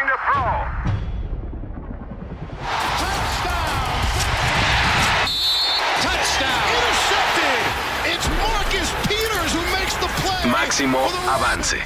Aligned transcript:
Snapping 0.00 0.08
to 0.08 0.16
throw. 0.26 0.50
Touchdown. 6.02 6.62
Intercepted. 6.76 7.60
It's 8.06 8.28
Marcus 8.38 8.88
Peters 9.08 9.52
who 9.52 9.62
makes 9.72 9.94
the 9.96 10.08
play. 10.22 10.50
Máximo 10.50 10.98
avance. 11.28 11.78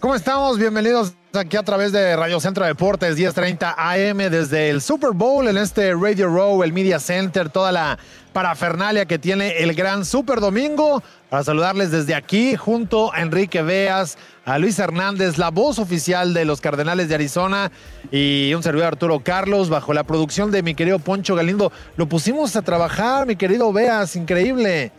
¿Cómo 0.00 0.14
estamos? 0.14 0.58
Bienvenidos 0.58 1.14
aquí 1.34 1.56
a 1.56 1.62
través 1.62 1.92
de 1.92 2.16
Radio 2.16 2.40
Centro 2.40 2.64
Deportes 2.64 3.16
1030 3.16 3.74
AM 3.76 4.18
desde 4.30 4.70
el 4.70 4.80
Super 4.80 5.10
Bowl 5.12 5.46
en 5.46 5.58
este 5.58 5.94
Radio 5.94 6.28
Row, 6.28 6.62
el 6.62 6.72
Media 6.72 6.98
Center, 6.98 7.50
toda 7.50 7.70
la 7.70 7.98
parafernalia 8.32 9.04
que 9.04 9.18
tiene 9.18 9.58
el 9.58 9.74
gran 9.74 10.04
Super 10.04 10.40
Domingo. 10.40 11.02
Para 11.30 11.44
saludarles 11.44 11.92
desde 11.92 12.14
aquí 12.16 12.56
junto 12.56 13.14
a 13.14 13.20
Enrique 13.20 13.62
Veas, 13.62 14.18
a 14.44 14.58
Luis 14.58 14.78
Hernández, 14.80 15.38
la 15.38 15.50
voz 15.50 15.78
oficial 15.78 16.34
de 16.34 16.44
los 16.44 16.60
Cardenales 16.60 17.08
de 17.08 17.14
Arizona 17.14 17.70
y 18.10 18.52
un 18.52 18.64
servidor 18.64 18.88
Arturo 18.88 19.20
Carlos 19.20 19.68
bajo 19.68 19.92
la 19.94 20.02
producción 20.02 20.50
de 20.50 20.64
mi 20.64 20.74
querido 20.74 20.98
Poncho 20.98 21.36
Galindo. 21.36 21.70
Lo 21.96 22.06
pusimos 22.08 22.56
a 22.56 22.62
trabajar, 22.62 23.26
mi 23.28 23.36
querido 23.36 23.72
Veas, 23.72 24.16
increíble. 24.16 24.90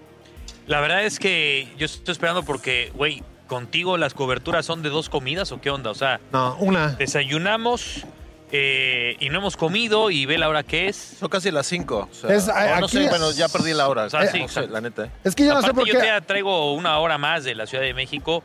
La 0.68 0.80
verdad 0.80 1.04
es 1.04 1.20
que 1.20 1.68
yo 1.78 1.86
estoy 1.86 2.14
esperando 2.14 2.44
porque, 2.44 2.94
güey, 2.96 3.24
contigo 3.48 3.98
las 3.98 4.14
coberturas 4.14 4.66
son 4.66 4.82
de 4.84 4.90
dos 4.90 5.10
comidas 5.10 5.52
o 5.52 5.60
qué 5.60 5.70
onda? 5.70 5.92
O 5.92 5.96
sea, 5.96 6.22
No, 6.32 6.56
una. 6.62 6.94
desayunamos 6.94 8.06
eh, 8.52 9.16
y 9.20 9.30
no 9.30 9.40
hemos 9.40 9.56
comido 9.58 10.10
y 10.12 10.26
ve 10.26 10.38
la 10.38 10.50
hora 10.50 10.64
que 10.64 10.88
es. 10.90 11.16
Son 11.20 11.30
casi 11.30 11.52
las 11.52 11.66
5. 11.68 12.10
O 12.12 12.14
sea, 12.14 12.36
Es, 12.36 12.48
o 12.48 12.52
a- 12.54 12.80
no 12.80 12.86
aquí 12.88 12.98
sé, 12.98 13.04
es- 13.06 13.10
bueno, 13.10 13.32
ya 13.32 13.48
perdí 13.48 13.74
la 13.74 13.88
hora. 13.88 14.06
O 14.06 14.10
sea, 14.10 14.22
sí, 14.24 14.28
no 14.28 14.48
sé, 14.48 14.60
exacto. 14.60 14.72
la 14.72 14.82
neta. 14.82 15.06
¿eh? 15.06 15.12
Es 15.24 15.36
que 15.36 15.44
yo 15.46 15.54
no 15.54 15.62
sé 15.62 15.68
Aparte, 15.68 15.80
por 15.80 15.88
yo 15.88 16.00
qué. 16.00 16.08
te 16.08 16.22
traigo 16.22 16.74
una 16.74 17.00
hora 17.00 17.18
más 17.18 17.44
de 17.44 17.56
la 17.56 17.66
Ciudad 17.66 17.84
de 17.84 17.94
México. 17.94 18.44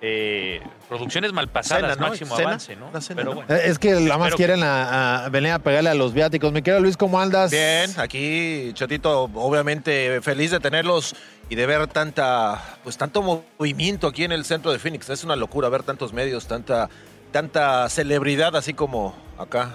Eh, 0.00 0.62
producciones 0.88 1.32
malpasadas, 1.32 1.94
Cena, 1.94 1.94
¿no? 1.96 2.08
máximo 2.10 2.36
Cena, 2.36 2.48
avance, 2.50 2.76
¿no? 2.76 3.00
cena, 3.00 3.16
Pero. 3.24 3.42
Eh, 3.48 3.62
Es 3.64 3.80
que 3.80 3.94
la 3.98 4.16
más 4.16 4.32
quieren 4.36 4.62
a, 4.62 5.24
a 5.24 5.28
venir 5.28 5.50
a 5.50 5.58
pegarle 5.58 5.90
a 5.90 5.94
los 5.94 6.12
viáticos. 6.14 6.52
Mi 6.52 6.62
querido 6.62 6.80
Luis, 6.80 6.96
¿cómo 6.96 7.20
andas? 7.20 7.50
Bien, 7.50 7.90
aquí, 7.96 8.70
Chatito, 8.74 9.24
obviamente 9.34 10.20
feliz 10.22 10.52
de 10.52 10.60
tenerlos 10.60 11.16
y 11.50 11.56
de 11.56 11.66
ver 11.66 11.88
tanta, 11.88 12.78
pues 12.84 12.96
tanto 12.96 13.22
movimiento 13.58 14.06
aquí 14.06 14.22
en 14.22 14.30
el 14.30 14.44
centro 14.44 14.70
de 14.70 14.78
Phoenix. 14.78 15.08
Es 15.10 15.24
una 15.24 15.34
locura 15.34 15.68
ver 15.68 15.82
tantos 15.82 16.12
medios, 16.12 16.46
tanta, 16.46 16.88
tanta 17.32 17.88
celebridad 17.88 18.56
así 18.56 18.74
como 18.74 19.14
acá, 19.38 19.74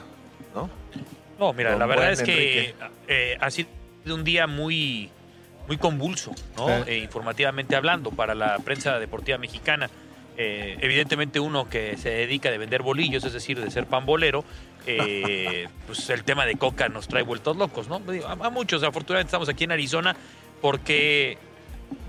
¿no? 0.56 0.70
No, 1.40 1.54
mira, 1.54 1.72
Don 1.72 1.80
la 1.80 1.86
verdad 1.86 2.12
es 2.12 2.22
que 2.22 2.76
eh, 3.08 3.38
ha 3.40 3.50
sido 3.52 3.68
un 4.08 4.24
día 4.24 4.48
muy, 4.48 5.10
muy 5.68 5.78
convulso, 5.78 6.34
¿no? 6.58 6.70
Eh, 6.86 7.00
informativamente 7.00 7.76
hablando, 7.76 8.12
para 8.12 8.36
la 8.36 8.58
prensa 8.60 9.00
deportiva 9.00 9.38
mexicana. 9.38 9.90
Eh, 10.36 10.78
evidentemente 10.82 11.40
uno 11.40 11.70
que 11.70 11.96
se 11.98 12.10
dedica 12.10 12.50
de 12.50 12.58
vender 12.58 12.82
bolillos, 12.82 13.24
es 13.24 13.34
decir, 13.34 13.60
de 13.62 13.70
ser 13.70 13.86
pambolero, 13.86 14.44
eh, 14.88 15.68
pues 15.86 16.10
el 16.10 16.24
tema 16.24 16.46
de 16.46 16.56
coca 16.56 16.90
nos 16.90 17.08
trae 17.08 17.22
vueltos 17.24 17.56
locos, 17.56 17.88
¿no? 17.88 18.02
A, 18.28 18.32
a 18.32 18.50
muchos, 18.50 18.82
afortunadamente 18.84 19.28
estamos 19.28 19.48
aquí 19.50 19.66
en 19.66 19.72
Arizona 19.74 20.16
porque 20.62 21.38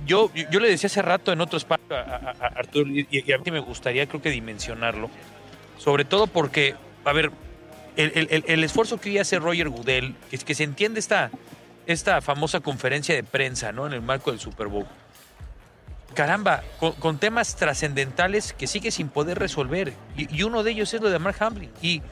yo, 0.06 0.30
yo, 0.34 0.44
yo 0.50 0.60
le 0.60 0.68
decía 0.68 0.86
hace 0.86 1.02
rato 1.02 1.32
en 1.32 1.40
otro 1.42 1.58
espacio 1.58 1.84
a, 1.94 2.00
a- 2.00 2.34
a 2.40 2.46
Arturo, 2.46 2.88
y, 2.88 3.06
y 3.10 3.32
a 3.32 3.38
mí 3.38 3.50
me 3.50 3.60
gustaría 3.60 4.06
creo 4.06 4.22
que 4.22 4.30
dimensionarlo, 4.30 5.10
sobre 5.78 6.04
todo 6.04 6.26
porque, 6.26 6.74
a 7.04 7.12
ver, 7.12 7.30
el, 7.96 8.42
el- 8.46 8.64
esfuerzo 8.64 8.98
que 9.00 9.10
hoy 9.10 9.18
hace 9.18 9.38
Roger 9.38 9.68
Goodell, 9.68 10.14
que 10.30 10.38
que 10.38 10.54
se 10.54 10.64
entiende 10.64 10.98
esta, 11.00 11.30
esta 11.86 12.20
famosa 12.20 12.60
conferencia 12.60 13.14
de 13.14 13.22
prensa, 13.22 13.70
¿no? 13.72 13.86
En 13.86 13.92
el 13.92 14.02
marco 14.02 14.30
del 14.30 14.40
Super 14.40 14.66
Bowl. 14.68 14.86
Caramba, 16.14 16.62
con, 16.78 17.18
temas 17.18 17.56
trascendentales 17.56 18.52
que 18.52 18.66
sigue 18.68 18.90
sin 18.92 19.08
poder 19.08 19.38
resolver. 19.38 19.92
Y, 20.16 20.32
y 20.34 20.42
uno 20.44 20.62
de 20.62 20.70
ellos 20.70 20.94
es 20.94 21.00
lo 21.00 21.10
de 21.10 21.18
Mark 21.18 21.36
Hamlin. 21.40 21.70
Y, 21.82 22.02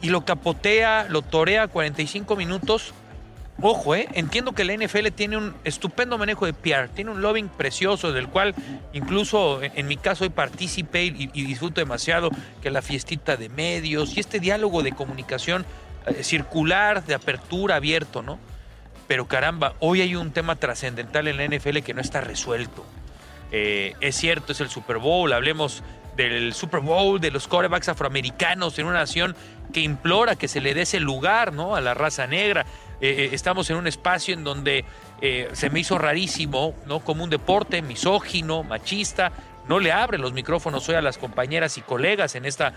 y 0.00 0.10
lo 0.10 0.24
capotea, 0.24 1.06
lo 1.08 1.22
torea 1.22 1.66
45 1.66 2.36
minutos. 2.36 2.94
Ojo, 3.62 3.94
¿eh? 3.94 4.08
entiendo 4.14 4.52
que 4.52 4.64
la 4.64 4.74
NFL 4.74 5.08
tiene 5.14 5.36
un 5.36 5.54
estupendo 5.64 6.16
manejo 6.16 6.46
de 6.46 6.54
PR, 6.54 6.88
tiene 6.88 7.10
un 7.10 7.20
lobbying 7.20 7.48
precioso, 7.48 8.12
del 8.12 8.28
cual 8.28 8.54
incluso 8.92 9.60
en, 9.62 9.86
mi 9.86 9.96
caso 9.96 10.24
hoy 10.24 10.30
participé 10.30 11.04
y, 11.04 11.30
y 11.34 11.44
disfruto 11.44 11.80
demasiado, 11.80 12.30
que 12.62 12.70
la 12.70 12.80
fiestita 12.80 13.36
de 13.36 13.50
medios 13.50 14.16
y 14.16 14.20
este 14.20 14.40
diálogo 14.40 14.82
de 14.82 14.92
comunicación 14.92 15.66
eh, 16.06 16.24
circular, 16.24 17.04
de 17.04 17.14
apertura, 17.14 17.76
abierto, 17.76 18.22
¿no? 18.22 18.38
Pero 19.06 19.26
caramba, 19.26 19.74
hoy 19.80 20.00
hay 20.00 20.16
un 20.16 20.30
tema 20.30 20.56
trascendental 20.56 21.28
en 21.28 21.36
la 21.36 21.46
NFL 21.46 21.78
que 21.80 21.92
no 21.92 22.00
está 22.00 22.20
resuelto. 22.20 22.86
Eh, 23.52 23.94
es 24.00 24.16
cierto, 24.16 24.52
es 24.52 24.60
el 24.60 24.70
Super 24.70 24.98
Bowl, 24.98 25.32
hablemos 25.32 25.82
del 26.16 26.54
Super 26.54 26.80
Bowl, 26.80 27.20
de 27.20 27.30
los 27.30 27.48
corebacks 27.48 27.88
afroamericanos 27.88 28.78
en 28.78 28.86
una 28.86 29.00
nación 29.00 29.36
que 29.72 29.80
implora 29.80 30.36
que 30.36 30.48
se 30.48 30.60
le 30.60 30.74
dé 30.74 30.82
ese 30.82 31.00
lugar 31.00 31.52
¿no? 31.52 31.76
a 31.76 31.80
la 31.80 31.94
raza 31.94 32.26
negra. 32.26 32.64
Eh, 33.00 33.24
eh, 33.24 33.30
estamos 33.32 33.70
en 33.70 33.76
un 33.76 33.86
espacio 33.86 34.34
en 34.34 34.44
donde 34.44 34.84
eh, 35.20 35.48
se 35.52 35.70
me 35.70 35.80
hizo 35.80 35.96
rarísimo, 35.96 36.74
¿no? 36.86 37.00
como 37.00 37.24
un 37.24 37.30
deporte 37.30 37.80
misógino, 37.82 38.62
machista, 38.62 39.32
no 39.68 39.78
le 39.78 39.92
abre 39.92 40.18
los 40.18 40.32
micrófonos 40.32 40.88
hoy 40.88 40.96
a 40.96 41.02
las 41.02 41.16
compañeras 41.16 41.78
y 41.78 41.82
colegas 41.82 42.34
en 42.34 42.44
esta 42.44 42.72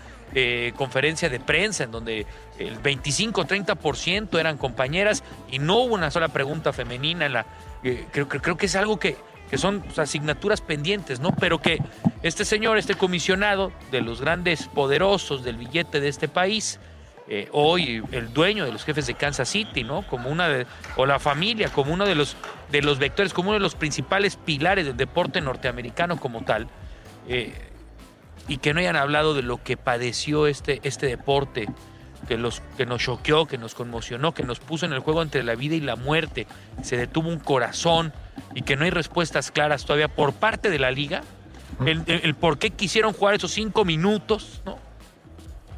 conferencia 0.76 1.28
de 1.28 1.40
prensa, 1.40 1.84
en 1.84 1.90
donde 1.90 2.26
el 2.58 2.80
25-30% 2.80 4.38
eran 4.38 4.58
compañeras 4.58 5.24
y 5.50 5.58
no 5.58 5.78
hubo 5.78 5.94
una 5.94 6.12
sola 6.12 6.28
pregunta 6.28 6.72
femenina. 6.72 7.26
En 7.26 7.32
la, 7.32 7.46
creo, 7.82 8.28
creo, 8.28 8.56
que 8.56 8.66
es 8.66 8.76
algo 8.76 8.98
que, 8.98 9.16
que 9.50 9.58
son 9.58 9.82
asignaturas 9.96 10.60
pendientes, 10.60 11.18
¿no? 11.18 11.34
Pero 11.34 11.60
que 11.60 11.78
este 12.22 12.44
señor, 12.44 12.78
este 12.78 12.94
comisionado 12.94 13.72
de 13.90 14.00
los 14.00 14.20
grandes 14.20 14.68
poderosos 14.68 15.42
del 15.42 15.56
billete 15.56 15.98
de 15.98 16.08
este 16.08 16.28
país, 16.28 16.78
eh, 17.26 17.48
hoy 17.52 18.02
el 18.12 18.32
dueño 18.34 18.66
de 18.66 18.72
los 18.72 18.84
jefes 18.84 19.06
de 19.06 19.14
Kansas 19.14 19.48
City, 19.48 19.82
¿no? 19.82 20.06
Como 20.06 20.28
una 20.28 20.66
o 20.96 21.06
la 21.06 21.18
familia, 21.18 21.70
como 21.70 21.92
uno 21.94 22.04
de 22.04 22.14
los, 22.14 22.36
de 22.70 22.82
los 22.82 22.98
vectores, 22.98 23.32
como 23.32 23.48
uno 23.50 23.58
de 23.58 23.62
los 23.62 23.74
principales 23.74 24.36
pilares 24.36 24.84
del 24.84 24.96
deporte 24.96 25.40
norteamericano 25.40 26.18
como 26.20 26.42
tal, 26.42 26.68
eh, 27.28 27.54
y 28.46 28.58
que 28.58 28.74
no 28.74 28.80
hayan 28.80 28.96
hablado 28.96 29.32
de 29.32 29.42
lo 29.42 29.62
que 29.62 29.78
padeció 29.78 30.46
este, 30.46 30.80
este 30.82 31.06
deporte, 31.06 31.66
que, 32.28 32.36
los, 32.36 32.60
que 32.76 32.84
nos 32.84 33.02
choqueó, 33.02 33.46
que 33.46 33.56
nos 33.56 33.74
conmocionó, 33.74 34.34
que 34.34 34.42
nos 34.42 34.60
puso 34.60 34.84
en 34.84 34.92
el 34.92 35.00
juego 35.00 35.22
entre 35.22 35.42
la 35.42 35.54
vida 35.54 35.74
y 35.76 35.80
la 35.80 35.96
muerte, 35.96 36.46
se 36.82 36.98
detuvo 36.98 37.28
un 37.30 37.38
corazón 37.38 38.12
y 38.54 38.62
que 38.62 38.76
no 38.76 38.84
hay 38.84 38.90
respuestas 38.90 39.50
claras 39.50 39.84
todavía 39.84 40.08
por 40.08 40.34
parte 40.34 40.68
de 40.68 40.78
la 40.78 40.90
liga, 40.90 41.22
el, 41.86 42.34
por 42.34 42.58
qué 42.58 42.70
quisieron 42.70 43.14
jugar 43.14 43.34
esos 43.34 43.50
cinco 43.50 43.84
minutos. 43.84 44.62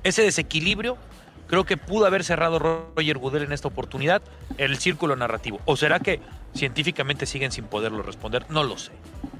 Ese 0.03 0.23
desequilibrio 0.23 0.99
creo 1.47 1.65
que 1.65 1.77
pudo 1.77 2.07
haber 2.07 2.25
cerrado 2.25 2.59
Roger 2.59 3.19
Goodell 3.19 3.43
en 3.45 3.53
esta 3.53 3.69
oportunidad 3.69 4.23
el 4.59 4.79
círculo 4.79 5.17
narrativo. 5.17 5.61
¿O 5.65 5.77
será 5.77 6.01
que 6.01 6.21
científicamente 6.55 7.27
siguen 7.27 7.53
sin 7.53 7.65
poderlo 7.65 8.03
responder? 8.03 8.47
No 8.49 8.65
lo 8.65 8.79
sé. 8.79 8.93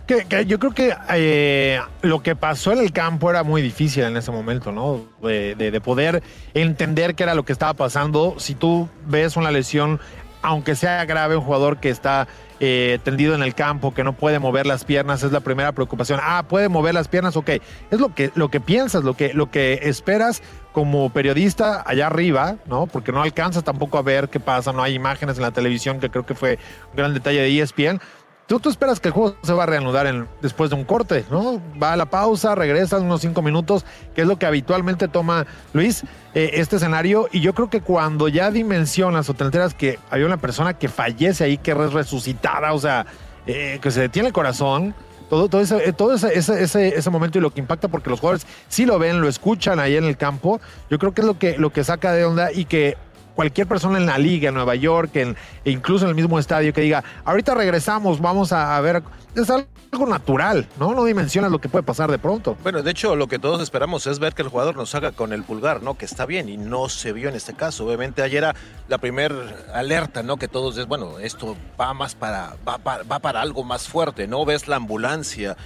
Que, 0.07 0.25
que 0.27 0.47
yo 0.47 0.59
creo 0.61 0.73
que 0.73 0.95
eh, 1.15 1.81
lo 2.03 2.23
que 2.23 2.37
pasó 2.37 2.73
en 2.73 2.79
el 2.79 2.93
campo 2.93 3.29
era 3.29 3.43
muy 3.43 3.61
difícil 3.61 4.05
en 4.05 4.17
ese 4.17 4.31
momento, 4.31 4.71
¿no? 4.71 5.05
De, 5.21 5.55
de- 5.57 5.71
de 5.73 5.81
poder 5.81 6.23
entender 6.55 7.15
qué 7.17 7.25
era 7.25 7.35
lo 7.35 7.45
que 7.45 7.53
estaba 7.53 7.75
pasando. 7.75 8.37
Si 8.39 8.55
tú 8.55 8.89
ves 9.07 9.37
una 9.37 9.51
lesión, 9.51 9.99
aunque 10.43 10.77
sea 10.77 11.05
grave, 11.07 11.35
un 11.37 11.43
jugador 11.43 11.79
que 11.79 11.91
está 11.91 12.29
eh, 12.61 13.01
tendido 13.03 13.35
en 13.35 13.43
el 13.43 13.57
campo, 13.57 13.93
que 13.95 14.05
no 14.05 14.13
puede 14.13 14.39
mover 14.39 14.65
las 14.65 14.85
piernas, 14.85 15.25
es 15.25 15.33
la 15.33 15.41
primera 15.41 15.73
preocupación. 15.73 16.21
Ah, 16.23 16.45
puede 16.49 16.69
mover 16.69 16.95
las 16.95 17.09
piernas, 17.09 17.37
ok. 17.37 17.49
Es 17.91 17.99
lo 17.99 18.15
que, 18.15 18.31
lo 18.37 18.49
que 18.49 18.61
piensas, 18.61 19.03
lo 19.03 19.15
que, 19.15 19.35
lo 19.35 19.51
que 19.51 19.81
esperas 19.83 20.41
como 20.77 21.09
periodista 21.09 21.83
allá 21.87 22.09
arriba, 22.09 22.57
¿no? 22.67 22.87
Porque 22.87 23.11
no 23.11 23.23
alcanzas 23.23 23.65
tampoco 23.65 23.97
a 23.97 24.03
ver 24.03 24.29
qué 24.29 24.41
pasa, 24.41 24.75
no 24.75 24.83
hay 24.83 24.93
imágenes 24.93 25.39
en 25.39 25.43
la 25.43 25.51
televisión, 25.51 26.01
que 26.01 26.11
creo 26.11 26.27
que 26.27 26.35
fue 26.35 26.59
un 26.91 26.97
gran 26.99 27.15
detalle 27.15 27.41
de 27.41 27.63
ESPN. 27.63 27.99
Tú, 28.47 28.61
tú 28.61 28.69
esperas 28.69 29.01
que 29.01 29.09
el 29.09 29.15
juego 29.15 29.39
se 29.43 29.55
va 29.55 29.63
a 29.63 29.67
reanudar 29.67 30.29
después 30.43 30.69
de 30.69 30.77
un 30.77 30.85
corte, 30.85 31.25
¿no? 31.31 31.63
Va 31.83 31.95
a 31.95 31.97
la 31.97 32.05
pausa, 32.05 32.55
regresa 32.55 32.99
unos 32.99 33.23
cinco 33.23 33.41
minutos, 33.41 33.87
que 34.15 34.21
es 34.21 34.29
lo 34.29 34.39
que 34.39 34.45
habitualmente 34.45 35.09
toma 35.09 35.47
Luis, 35.73 36.05
eh, 36.35 36.51
este 36.53 36.77
escenario. 36.77 37.27
Y 37.33 37.41
yo 37.41 37.55
creo 37.55 37.71
que 37.71 37.81
cuando 37.81 38.29
ya 38.29 38.51
dimensionas 38.51 39.31
o 39.31 39.33
te 39.33 39.47
que 39.79 39.99
había 40.11 40.27
una 40.27 40.37
persona 40.37 40.75
que 40.75 40.89
fallece 40.89 41.45
ahí, 41.45 41.57
que 41.57 41.71
es 41.71 41.93
resucitada, 41.95 42.75
o 42.75 42.79
sea, 42.79 43.07
eh, 43.47 43.79
que 43.81 43.91
se 43.91 44.03
detiene 44.03 44.29
el 44.29 44.35
corazón, 44.35 44.95
todo, 45.29 45.49
todo, 45.49 45.61
ese, 45.61 45.89
eh, 45.89 45.93
todo 45.93 46.15
ese, 46.15 46.37
ese, 46.37 46.63
ese, 46.63 46.89
ese 46.89 47.11
momento 47.11 47.39
y 47.39 47.41
lo 47.41 47.51
que 47.51 47.61
impacta, 47.61 47.89
porque 47.89 48.11
los 48.11 48.21
jugadores 48.21 48.47
sí 48.69 48.87
lo 48.87 48.99
ven, 48.99 49.21
lo 49.21 49.29
escuchan 49.29 49.79
ahí 49.81 49.97
en 49.97 50.05
el 50.05 50.17
campo, 50.17 50.61
yo 50.91 50.99
creo 50.99 51.13
que 51.13 51.21
es 51.23 51.27
lo 51.27 51.39
que, 51.39 51.59
lo 51.59 51.71
que 51.71 51.85
saca 51.85 52.13
de 52.13 52.25
onda 52.25 52.53
y 52.53 52.65
que 52.65 52.97
cualquier 53.37 53.69
persona 53.69 53.99
en 53.99 54.07
la 54.07 54.19
liga, 54.19 54.49
en 54.49 54.55
Nueva 54.57 54.75
York, 54.75 55.15
en- 55.15 55.37
incluso 55.65 56.07
en 56.07 56.09
el 56.11 56.15
mismo 56.17 56.39
estadio, 56.41 56.73
que 56.73 56.81
diga, 56.81 57.05
ahorita 57.25 57.55
regresamos, 57.55 58.21
vamos 58.21 58.53
a, 58.53 58.77
a 58.77 58.81
ver, 58.81 59.03
es 59.37 59.49
algo 59.51 60.07
natural, 60.09 60.67
¿no? 60.81 60.95
No 60.95 61.05
dimensionas 61.05 61.51
lo 61.53 61.59
que 61.61 61.69
puede 61.69 61.83
pasar 61.85 62.11
de 62.11 62.19
pronto. 62.19 62.57
Bueno, 62.63 62.83
de 62.83 62.91
hecho, 62.91 63.15
lo 63.15 63.29
que 63.29 63.39
todos 63.39 63.61
esperamos 63.63 64.07
es 64.07 64.19
ver 64.19 64.35
que 64.35 64.43
el 64.43 64.49
jugador 64.49 64.75
nos 64.77 64.95
haga 64.95 65.13
con 65.13 65.33
el 65.33 65.43
pulgar, 65.45 65.83
¿no? 65.83 65.97
Que 65.97 66.05
está 66.07 66.27
bien 66.27 66.49
y 66.49 66.57
no 66.57 66.89
se 66.89 67.13
vio 67.13 67.29
en 67.29 67.35
este 67.37 67.55
caso. 67.55 67.87
Obviamente, 67.87 68.23
ayer 68.23 68.39
era 68.39 68.55
la 68.89 68.99
primera 68.99 69.35
alerta, 69.75 70.23
¿no? 70.23 70.39
Que 70.39 70.49
todos 70.49 70.77
es, 70.79 70.87
bueno, 70.87 71.19
esto 71.19 71.57
va 71.81 71.95
más 71.95 72.15
para, 72.15 72.57
va, 72.67 72.79
para, 72.79 73.03
va 73.05 73.19
para 73.21 73.41
algo 73.43 73.63
más 73.63 73.87
fuerte, 73.89 74.27
¿no? 74.27 74.45
Ves 74.45 74.67
la 74.69 74.77
ambulancia, 74.77 75.57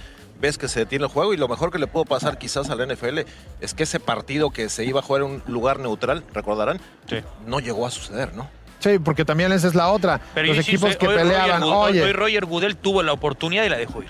ves 0.41 0.57
que 0.57 0.67
se 0.67 0.79
detiene 0.81 1.05
el 1.05 1.11
juego 1.11 1.33
y 1.33 1.37
lo 1.37 1.47
mejor 1.47 1.71
que 1.71 1.77
le 1.79 1.87
pudo 1.87 2.03
pasar 2.05 2.37
quizás 2.37 2.69
a 2.69 2.75
la 2.75 2.85
NFL 2.85 3.19
es 3.61 3.73
que 3.73 3.83
ese 3.83 3.99
partido 3.99 4.49
que 4.49 4.67
se 4.69 4.83
iba 4.83 4.99
a 4.99 5.03
jugar 5.03 5.21
en 5.21 5.27
un 5.29 5.43
lugar 5.47 5.79
neutral, 5.79 6.23
recordarán, 6.33 6.79
Sí. 7.07 7.17
no 7.45 7.59
llegó 7.59 7.85
a 7.85 7.91
suceder, 7.91 8.33
¿no? 8.33 8.49
Sí, 8.79 8.97
porque 8.97 9.23
también 9.23 9.51
esa 9.51 9.67
es 9.67 9.75
la 9.75 9.89
otra. 9.91 10.19
Pero 10.33 10.47
Los 10.47 10.57
insisto, 10.57 10.87
equipos 10.87 10.97
que 10.97 11.07
hoy 11.07 11.15
peleaban, 11.15 11.61
Roger, 11.61 11.67
Goodell- 11.75 11.89
oye. 11.91 12.03
hoy 12.03 12.13
Roger 12.13 12.45
Goodell 12.45 12.75
tuvo 12.77 13.03
la 13.03 13.13
oportunidad 13.13 13.63
y 13.65 13.69
la 13.69 13.77
dejó 13.77 14.01
ir. 14.01 14.09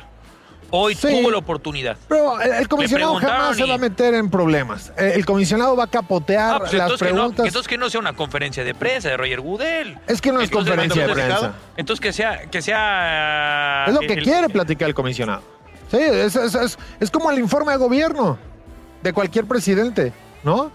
Hoy 0.73 0.95
Sí. 0.95 1.09
tuvo 1.09 1.29
la 1.29 1.37
oportunidad. 1.39 1.97
Pero 2.07 2.39
el, 2.39 2.53
el 2.53 2.67
comisionado 2.69 3.15
jamás 3.15 3.57
se 3.57 3.65
va 3.65 3.73
a 3.73 3.77
meter 3.77 4.13
en 4.13 4.29
problemas. 4.29 4.93
El, 4.95 5.07
el 5.11 5.25
comisionado 5.25 5.75
va 5.75 5.83
a 5.83 5.87
capotear 5.87 6.53
Ah, 6.55 6.59
pues 6.59 6.71
las 6.71 6.83
entonces, 6.83 7.07
que 7.09 7.13
no, 7.13 7.19
preguntas. 7.19 7.43
que 7.43 7.47
entonces 7.49 7.67
que 7.67 7.77
no 7.77 7.89
sea 7.89 7.99
una 7.99 8.13
conferencia 8.13 8.63
de 8.63 8.73
prensa 8.73 9.09
de 9.09 9.17
Roger 9.17 9.41
Goodell. 9.41 9.97
Es 10.07 10.21
que 10.21 10.31
no 10.31 10.39
es 10.39 10.45
Entonces, 10.45 10.69
conferencia 10.71 11.05
de 11.07 11.13
prensa. 11.13 11.53
Entonces 11.75 11.99
que 12.01 12.13
sea, 12.13 12.43
que 12.49 12.61
sea. 12.61 13.83
Es 13.87 13.93
lo 13.93 13.99
que 13.99 14.13
el- 14.13 14.23
quiere 14.23 14.47
platicar 14.47 14.87
el 14.87 14.95
comisionado. 14.95 15.41
Sí, 15.91 15.97
es, 15.99 16.35
es- 16.35 16.55
es- 16.55 16.77
es 16.99 17.11
como 17.11 17.29
el 17.29 17.37
informe 17.39 17.73
de 17.73 17.77
gobierno 17.77 18.37
de 19.03 19.13
cualquier 19.13 19.45
presidente, 19.45 20.13
¿no? 20.43 20.71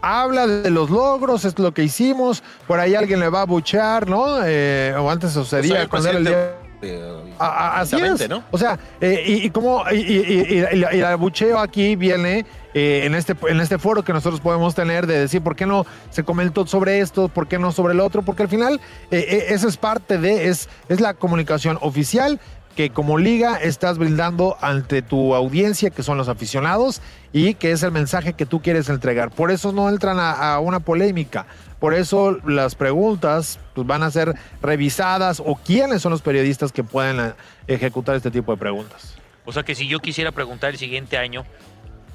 Habla 0.00 0.46
de 0.46 0.70
los 0.70 0.90
logros, 0.90 1.44
es 1.44 1.58
lo 1.58 1.72
que 1.72 1.82
hicimos, 1.82 2.42
por 2.66 2.78
ahí 2.80 2.94
alguien 2.94 3.20
le 3.20 3.28
va 3.28 3.42
a 3.42 3.46
buchear, 3.46 4.06
¿no? 4.08 4.38
Eh, 4.44 4.94
o 4.98 5.10
antes 5.10 5.32
sucedía 5.32 5.82
el 5.82 5.88
cuando 5.88 6.08
era 6.10 6.18
el 6.18 6.24
día... 6.24 6.54
eh, 6.82 7.34
A- 7.38 7.46
a- 7.46 7.80
así 7.80 7.96
es. 7.96 8.28
¿no? 8.28 8.44
O 8.50 8.58
sea, 8.58 8.78
eh, 9.00 9.22
y, 9.26 9.46
y 9.46 9.50
como 9.50 9.82
y, 9.90 10.58
el 10.70 11.16
bucheo 11.16 11.58
aquí 11.58 11.96
viene 11.96 12.44
en 12.74 13.14
este 13.14 13.34
en 13.48 13.60
este 13.60 13.78
foro 13.78 14.02
que 14.04 14.12
nosotros 14.12 14.40
podemos 14.40 14.74
tener 14.74 15.06
de 15.06 15.18
decir 15.20 15.40
por 15.42 15.56
qué 15.56 15.64
no 15.64 15.86
se 16.10 16.22
comentó 16.24 16.66
sobre 16.66 16.98
esto, 17.00 17.28
por 17.28 17.46
qué 17.48 17.58
no 17.58 17.72
sobre 17.72 17.94
el 17.94 18.00
otro, 18.00 18.20
porque 18.22 18.42
al 18.42 18.48
final 18.50 18.80
eso 19.10 19.68
es 19.68 19.76
parte 19.78 20.18
de 20.18 20.48
es 20.48 20.68
es 20.90 21.00
la 21.00 21.14
comunicación 21.14 21.78
oficial 21.80 22.38
que 22.74 22.90
como 22.90 23.18
liga 23.18 23.56
estás 23.56 23.98
brindando 23.98 24.56
ante 24.60 25.02
tu 25.02 25.34
audiencia, 25.34 25.90
que 25.90 26.02
son 26.02 26.18
los 26.18 26.28
aficionados, 26.28 27.00
y 27.32 27.54
que 27.54 27.72
es 27.72 27.82
el 27.82 27.92
mensaje 27.92 28.32
que 28.32 28.46
tú 28.46 28.60
quieres 28.60 28.88
entregar. 28.88 29.30
Por 29.30 29.50
eso 29.50 29.72
no 29.72 29.88
entran 29.88 30.18
a, 30.18 30.54
a 30.54 30.60
una 30.60 30.80
polémica. 30.80 31.46
Por 31.80 31.94
eso 31.94 32.38
las 32.46 32.74
preguntas 32.74 33.58
pues, 33.74 33.86
van 33.86 34.02
a 34.02 34.10
ser 34.10 34.34
revisadas 34.62 35.40
o 35.44 35.56
quiénes 35.56 36.02
son 36.02 36.12
los 36.12 36.22
periodistas 36.22 36.72
que 36.72 36.82
pueden 36.82 37.20
eh, 37.20 37.32
ejecutar 37.66 38.16
este 38.16 38.30
tipo 38.30 38.52
de 38.52 38.58
preguntas. 38.58 39.16
O 39.44 39.52
sea 39.52 39.62
que 39.62 39.74
si 39.74 39.86
yo 39.86 40.00
quisiera 40.00 40.32
preguntar 40.32 40.70
el 40.70 40.78
siguiente 40.78 41.18
año, 41.18 41.44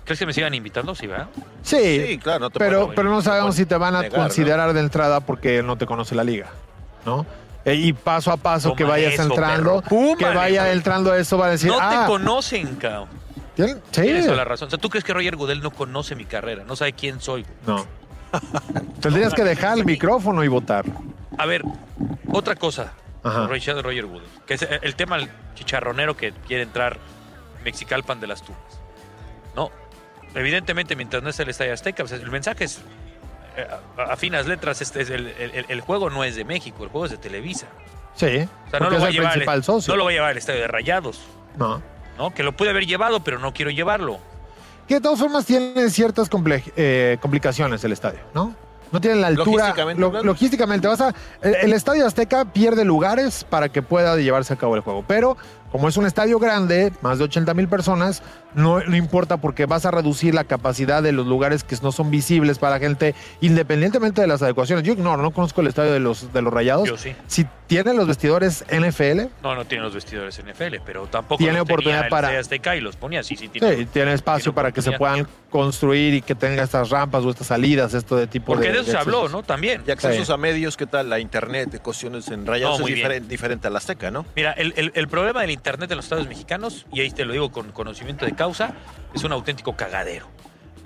¿crees 0.06 0.19
que 0.19 0.25
me 0.25 0.33
sigan 0.33 0.53
invitando? 0.56 0.95
Sí, 0.95 1.06
¿verdad? 1.06 1.27
Sí, 1.61 2.03
Sí, 2.07 2.17
claro, 2.17 2.39
no 2.39 2.50
te 2.50 2.57
pero, 2.57 2.91
pero 2.95 3.09
no 3.09 3.21
sabemos 3.21 3.56
si 3.56 3.65
te 3.65 3.75
van 3.77 3.95
a 3.95 4.01
negar, 4.01 4.17
¿no? 4.17 4.23
considerar 4.25 4.73
de 4.73 4.79
entrada 4.79 5.19
porque 5.19 5.61
no 5.61 5.77
te 5.77 5.85
conoce 5.85 6.15
la 6.15 6.23
liga, 6.23 6.47
¿no? 7.06 7.25
Eh, 7.65 7.75
y 7.75 7.94
paso 7.94 8.31
a 8.31 8.38
paso 8.38 8.69
Toma 8.69 8.77
que 8.77 8.83
vayas 8.85 9.13
eso, 9.13 9.23
entrando. 9.23 9.81
Púmale, 9.81 10.17
que 10.17 10.25
vaya 10.25 10.71
entrando 10.71 11.13
eso 11.13 11.38
va 11.38 11.47
a 11.47 11.50
decir, 11.51 11.69
no 11.69 11.77
ah, 11.79 12.06
te 12.06 12.07
conocen, 12.11 12.75
cabrón. 12.75 13.09
¿tienen- 13.56 13.81
sí, 13.91 14.01
Tienes 14.01 14.25
toda 14.25 14.38
la 14.38 14.45
razón. 14.45 14.67
O 14.67 14.69
sea, 14.69 14.79
¿tú 14.79 14.89
crees 14.89 15.03
que 15.03 15.13
Roger 15.13 15.35
Goodell 15.35 15.61
no 15.61 15.71
conoce 15.71 16.15
mi 16.15 16.25
carrera? 16.25 16.63
No 16.63 16.75
sabe 16.75 16.94
quién 16.94 17.19
soy. 17.19 17.45
no. 17.65 17.85
Tendrías 19.01 19.33
que 19.33 19.44
dejar 19.44 19.79
el 19.79 19.85
micrófono 19.85 20.44
y 20.44 20.47
votar. 20.47 20.85
A 21.38 21.45
ver, 21.47 21.63
otra 22.31 22.56
cosa. 22.56 22.94
Ajá. 23.23 23.47
Roger, 23.47 23.81
Roger 23.81 24.06
Goodell. 24.06 24.29
Que 24.45 24.53
es 24.53 24.67
el 24.81 24.95
tema 24.95 25.17
del 25.17 25.29
chicharronero 25.56 26.15
que 26.15 26.31
quiere 26.47 26.63
entrar 26.63 26.97
Mexicalpan 27.63 28.19
de 28.19 28.27
las 28.27 28.44
Tunas. 28.44 28.61
No. 29.56 29.71
Evidentemente, 30.35 30.95
mientras 30.95 31.23
no 31.23 31.29
es 31.29 31.39
el 31.39 31.50
Estadio 31.50 31.73
Azteca, 31.73 32.03
pues, 32.03 32.11
el 32.21 32.29
mensaje 32.29 32.65
es. 32.65 32.81
Eh, 33.61 33.67
A, 33.97 34.13
a 34.13 34.17
finas 34.17 34.45
letras, 34.47 34.81
este 34.81 35.01
es 35.01 35.09
el, 35.09 35.27
el- 35.27 35.65
el 35.67 35.81
juego 35.81 36.09
no 36.09 36.23
es 36.23 36.35
de 36.35 36.45
México, 36.45 36.83
el 36.83 36.89
juego 36.89 37.06
es 37.06 37.11
de 37.11 37.17
Televisa. 37.17 37.67
Sí, 38.15 38.25
O 38.25 38.29
sea, 38.29 38.79
no 38.79 38.88
porque 38.88 38.89
lo, 38.89 38.95
es 38.97 39.01
va 39.01 39.06
a 39.06 39.09
el 39.09 39.13
llevar, 39.15 39.31
principal 39.33 39.63
socio. 39.63 39.94
no 39.94 39.97
lo 39.97 40.03
va 40.06 40.09
a 40.09 40.13
llevar 40.13 40.29
al 40.31 40.38
estadio 40.38 40.61
de 40.61 40.67
Rayados, 40.67 41.19
No. 41.57 41.81
¿no? 42.17 42.33
Que 42.33 42.44
lo 42.44 42.51
pude 42.51 42.69
haber 42.69 42.85
llevado, 42.85 43.23
pero 43.23 43.39
no 43.39 43.53
quiero 43.53 43.71
llevarlo. 43.71 44.19
Que 44.88 44.95
de 44.95 45.01
todas 45.01 45.19
formas 45.19 45.45
tiene 45.45 45.89
ciertas 45.89 46.29
comple- 46.29 46.63
eh, 46.75 47.17
complicaciones 47.21 47.83
el 47.83 47.91
estadio, 47.91 48.19
¿no? 48.33 48.56
No 48.91 49.00
tiene 49.00 49.17
la 49.17 49.27
altura. 49.27 49.65
Logísticamente 49.67 50.01
lo- 50.01 50.23
logísticamente, 50.23 50.88
vas 50.88 51.00
a. 51.01 51.13
El, 51.44 51.53
el 51.56 51.73
estadio 51.73 52.07
Azteca 52.07 52.44
pierde 52.45 52.83
lugares 52.83 53.44
para 53.44 53.69
que 53.69 53.83
pueda 53.83 54.17
llevarse 54.17 54.51
a 54.51 54.56
cabo 54.56 54.75
el 54.75 54.81
juego. 54.81 55.03
Pero, 55.07 55.38
como 55.71 55.88
es 55.88 55.98
un 55.98 56.06
estadio 56.06 56.39
grande, 56.39 56.92
más 57.01 57.18
de 57.18 57.25
80 57.25 57.54
mil 57.54 57.68
personas, 57.68 58.24
no, 58.56 58.80
no 58.81 58.95
importa 58.95 59.38
porque 59.38 59.66
vas 59.66 59.86
a 59.86 59.92
reducir 59.92 60.33
la 60.33 60.44
capacidad 60.44 61.04
de 61.04 61.12
los 61.12 61.27
lugares 61.27 61.63
que 61.63 61.75
no 61.81 61.92
son 61.92 62.12
visibles 62.12 62.57
para 62.60 62.75
la 62.75 62.80
gente, 62.80 63.16
independientemente 63.42 64.21
de 64.21 64.27
las 64.27 64.42
adecuaciones. 64.42 64.83
Yo 64.83 64.94
ignoro, 64.94 65.21
no 65.21 65.31
conozco 65.31 65.62
el 65.62 65.68
estadio 65.68 65.92
de 65.92 66.00
los, 66.00 66.33
de 66.33 66.42
los 66.42 66.54
rayados. 66.54 66.88
Yo 66.88 66.98
sí. 66.98 67.16
Si 67.27 67.45
tienen 67.69 67.95
los 67.95 68.07
vestidores 68.07 68.66
NFL, 68.68 69.27
No, 69.44 69.54
no 69.54 69.63
tiene 69.63 69.83
los 69.83 69.94
vestidores 69.94 70.42
NFL, 70.44 70.77
pero 70.83 71.06
tampoco 71.06 71.38
Tiene 71.38 71.60
los 71.60 71.68
tenía 71.68 71.74
oportunidad 71.75 72.04
el 72.06 72.10
para- 72.10 72.39
Azteca 72.39 72.75
y 72.75 72.81
los 72.81 72.95
ponía. 72.95 73.21
Sí, 73.21 73.36
sí, 73.38 73.48
tiene. 73.48 73.75
sí, 73.77 73.86
tiene 73.86 74.12
espacio 74.13 74.45
tiene 74.45 74.56
para 74.56 74.71
que 74.71 74.81
se 74.81 74.92
puedan 74.94 75.27
construir 75.51 76.16
y 76.16 76.21
que 76.24 76.33
tenga 76.33 76.63
estas 76.63 76.89
rampas 76.89 77.24
o 77.24 77.30
estas 77.30 77.45
salidas, 77.45 77.94
esto 77.94 78.16
de 78.16 78.25
tipo 78.25 78.48
Porque 78.54 78.68
de. 78.69 78.74
de 78.74 78.80
eso 78.81 78.92
se 78.92 78.98
habló. 78.98 79.30
¿no? 79.30 79.44
También. 79.44 79.83
Y 79.88 79.92
accesos 79.92 80.25
Sí. 80.25 80.33
a 80.33 80.38
medios, 80.38 80.75
¿qué 80.77 80.88
tal? 80.88 81.10
La 81.12 81.19
internet, 81.19 81.69
de 81.69 81.77
cuestiones 81.80 82.27
en 82.30 82.48
rayados 82.48 82.80
No, 82.80 82.83
muy 82.86 82.92
es 82.94 82.95
diferente, 82.98 83.30
diferente 83.30 83.68
a 83.68 83.69
la 83.69 83.77
Azteca, 83.77 84.10
¿no? 84.10 84.25
Mira, 84.36 84.51
el, 84.54 84.74
el- 84.75 84.92
el 84.95 85.07
problema 85.07 85.42
del 85.42 85.51
Internet 85.51 85.92
en 85.92 85.98
los 85.98 86.06
estados 86.06 86.27
mexicanos, 86.27 86.88
y 86.92 87.01
ahí 87.01 87.12
te 87.12 87.24
lo 87.24 87.33
digo 87.33 87.51
con 87.51 87.71
conocimiento 87.71 88.25
de 88.25 88.33
causa, 88.33 88.74
es 89.13 89.24
un 89.24 89.31
auténtico 89.31 89.75
cagadero. 89.75 90.27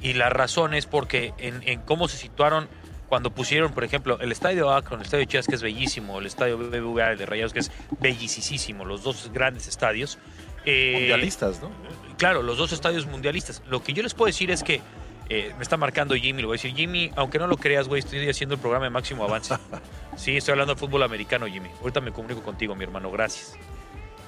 Y 0.01 0.13
la 0.15 0.30
razón 0.30 0.74
es 0.74 0.85
porque 0.85 1.33
en, 1.38 1.62
en 1.65 1.80
cómo 1.80 2.09
se 2.09 2.18
situaron 2.18 2.68
cuando 3.07 3.31
pusieron, 3.31 3.73
por 3.73 3.83
ejemplo, 3.83 4.19
el 4.19 4.31
estadio 4.31 4.71
Akron, 4.71 5.00
el 5.00 5.05
estadio 5.05 5.25
Chivas, 5.25 5.47
que 5.47 5.55
es 5.55 5.61
bellísimo, 5.61 6.19
el 6.19 6.25
estadio 6.25 6.57
BBVA, 6.57 7.11
el 7.11 7.17
de 7.17 7.25
Rayados, 7.25 7.53
que 7.53 7.59
es 7.59 7.71
bellicísimo, 8.00 8.85
los 8.85 9.03
dos 9.03 9.31
grandes 9.33 9.67
estadios. 9.67 10.17
eh, 10.65 10.94
Mundialistas, 10.95 11.61
¿no? 11.61 11.69
Claro, 12.17 12.41
los 12.41 12.57
dos 12.57 12.71
estadios 12.71 13.05
mundialistas. 13.05 13.61
Lo 13.67 13.83
que 13.83 13.94
yo 13.94 14.01
les 14.03 14.13
puedo 14.13 14.27
decir 14.27 14.50
es 14.50 14.63
que 14.63 14.81
eh, 15.29 15.53
me 15.57 15.63
está 15.63 15.77
marcando 15.77 16.15
Jimmy, 16.15 16.41
le 16.41 16.47
voy 16.47 16.55
a 16.55 16.57
decir, 16.57 16.73
Jimmy, 16.75 17.11
aunque 17.15 17.39
no 17.39 17.47
lo 17.47 17.57
creas, 17.57 17.88
güey, 17.88 18.00
estoy 18.00 18.27
haciendo 18.29 18.55
el 18.55 18.61
programa 18.61 18.85
de 18.85 18.89
máximo 18.91 19.23
avance. 19.23 19.56
sí, 20.15 20.38
estoy 20.38 20.53
hablando 20.53 20.73
de 20.75 20.79
fútbol 20.79 21.03
americano, 21.03 21.45
Jimmy. 21.47 21.69
Ahorita 21.81 22.01
me 22.01 22.11
comunico 22.11 22.41
contigo, 22.44 22.75
mi 22.75 22.83
hermano, 22.83 23.11
gracias. 23.11 23.57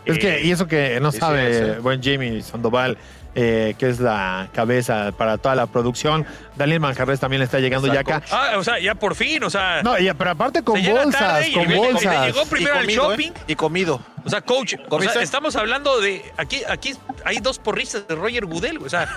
Es 0.05 0.19
que, 0.19 0.35
Eh, 0.37 0.41
y 0.45 0.51
eso 0.51 0.67
que 0.67 0.99
no 0.99 1.11
sabe 1.11 1.79
buen 1.79 2.01
Jimmy 2.01 2.41
Sandoval, 2.41 2.97
eh, 3.37 3.75
que 3.77 3.89
es 3.89 3.99
la 3.99 4.47
cabeza 4.53 5.11
para 5.17 5.37
toda 5.37 5.55
la 5.55 5.67
producción. 5.67 6.25
Daniel 6.55 6.79
Manjarres 6.79 7.19
también 7.19 7.41
está 7.41 7.59
llegando 7.59 7.87
ya 7.93 7.99
acá. 7.99 8.21
Ah, 8.31 8.53
o 8.57 8.63
sea, 8.63 8.79
ya 8.79 8.95
por 8.95 9.13
fin, 9.15 9.43
o 9.43 9.49
sea, 9.49 9.81
No, 9.83 9.99
y- 9.99 10.09
pero 10.13 10.29
aparte 10.29 10.63
con 10.63 10.81
bolsas, 10.81 11.47
y 11.49 11.53
con 11.53 11.69
el- 11.69 11.77
bolsas. 11.77 12.25
llegó 12.27 12.45
primero 12.45 12.75
y 12.75 12.77
al 12.77 12.83
comido, 12.85 13.09
shopping. 13.11 13.31
¿eh? 13.31 13.43
Y 13.47 13.55
comido. 13.55 13.99
o 14.23 14.29
sea, 14.29 14.39
coach, 14.41 14.75
o 14.75 14.77
sea, 14.77 14.87
¿Comiste? 14.87 15.21
estamos 15.21 15.55
hablando 15.57 15.99
de 15.99 16.23
aquí, 16.37 16.61
aquí 16.69 16.93
hay 17.25 17.37
dos 17.39 17.59
porristas 17.59 18.07
de 18.07 18.15
Roger 18.15 18.45
Goodell, 18.45 18.77
o 18.77 18.87
sea, 18.89 19.09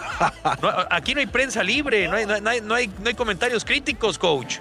no- 0.62 0.72
aquí 0.90 1.14
no 1.14 1.20
hay 1.20 1.26
prensa 1.26 1.62
libre, 1.62 2.08
no 2.08 2.16
hay, 2.16 2.26
no 2.26 2.34
hay, 2.50 2.60
no 2.60 2.74
hay, 2.74 2.88
no 3.00 3.08
hay 3.08 3.14
comentarios 3.14 3.64
críticos, 3.64 4.18
coach. 4.18 4.56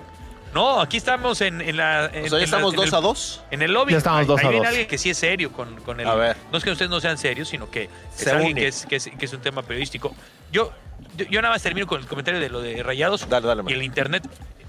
No, 0.57 0.81
aquí 0.81 0.97
estamos 0.97 1.39
en, 1.41 1.61
en 1.61 1.77
la. 1.77 2.05
en- 2.11 2.25
O 2.25 2.29
sea, 2.29 2.37
en 2.37 2.39
ya 2.39 2.45
estamos 2.45 2.73
la- 2.73 2.77
dos 2.77 2.87
el- 2.89 2.95
a 2.95 3.01
dos. 3.01 3.41
En 3.51 3.61
el 3.61 3.71
lobby. 3.73 3.91
Ya 3.91 3.99
estamos 3.99 4.19
ahí, 4.21 4.25
dos 4.25 4.39
ahí 4.39 4.45
a 4.45 4.49
viene 4.49 4.65
dos. 4.65 4.69
alguien 4.69 4.87
que 4.87 4.97
sí 4.97 5.09
es 5.11 5.17
serio 5.17 5.51
con, 5.51 5.75
con 5.81 5.99
el. 5.99 6.07
A 6.07 6.15
ver. 6.15 6.35
No 6.51 6.57
es 6.57 6.63
que 6.63 6.71
ustedes 6.71 6.89
no 6.89 6.99
sean 6.99 7.17
serios, 7.17 7.47
sino 7.49 7.69
que 7.69 7.83
es 7.83 7.89
Se 8.15 8.31
alguien 8.31 8.55
que 8.55 8.67
es, 8.67 8.85
que, 8.85 8.95
es, 8.95 9.09
que 9.17 9.25
es 9.25 9.33
un 9.33 9.41
tema 9.41 9.61
periodístico. 9.61 10.15
Yo, 10.51 10.71
yo, 11.15 11.25
yo 11.25 11.41
nada 11.41 11.53
más 11.53 11.61
termino 11.61 11.85
con 11.87 12.01
el 12.01 12.07
comentario 12.07 12.39
de 12.39 12.49
lo 12.49 12.61
de 12.61 12.81
Rayados 12.81 13.29
Dale, 13.29 13.45
dale, 13.47 13.63
y 13.67 13.73
el 13.73 13.83
internet. 13.83 14.23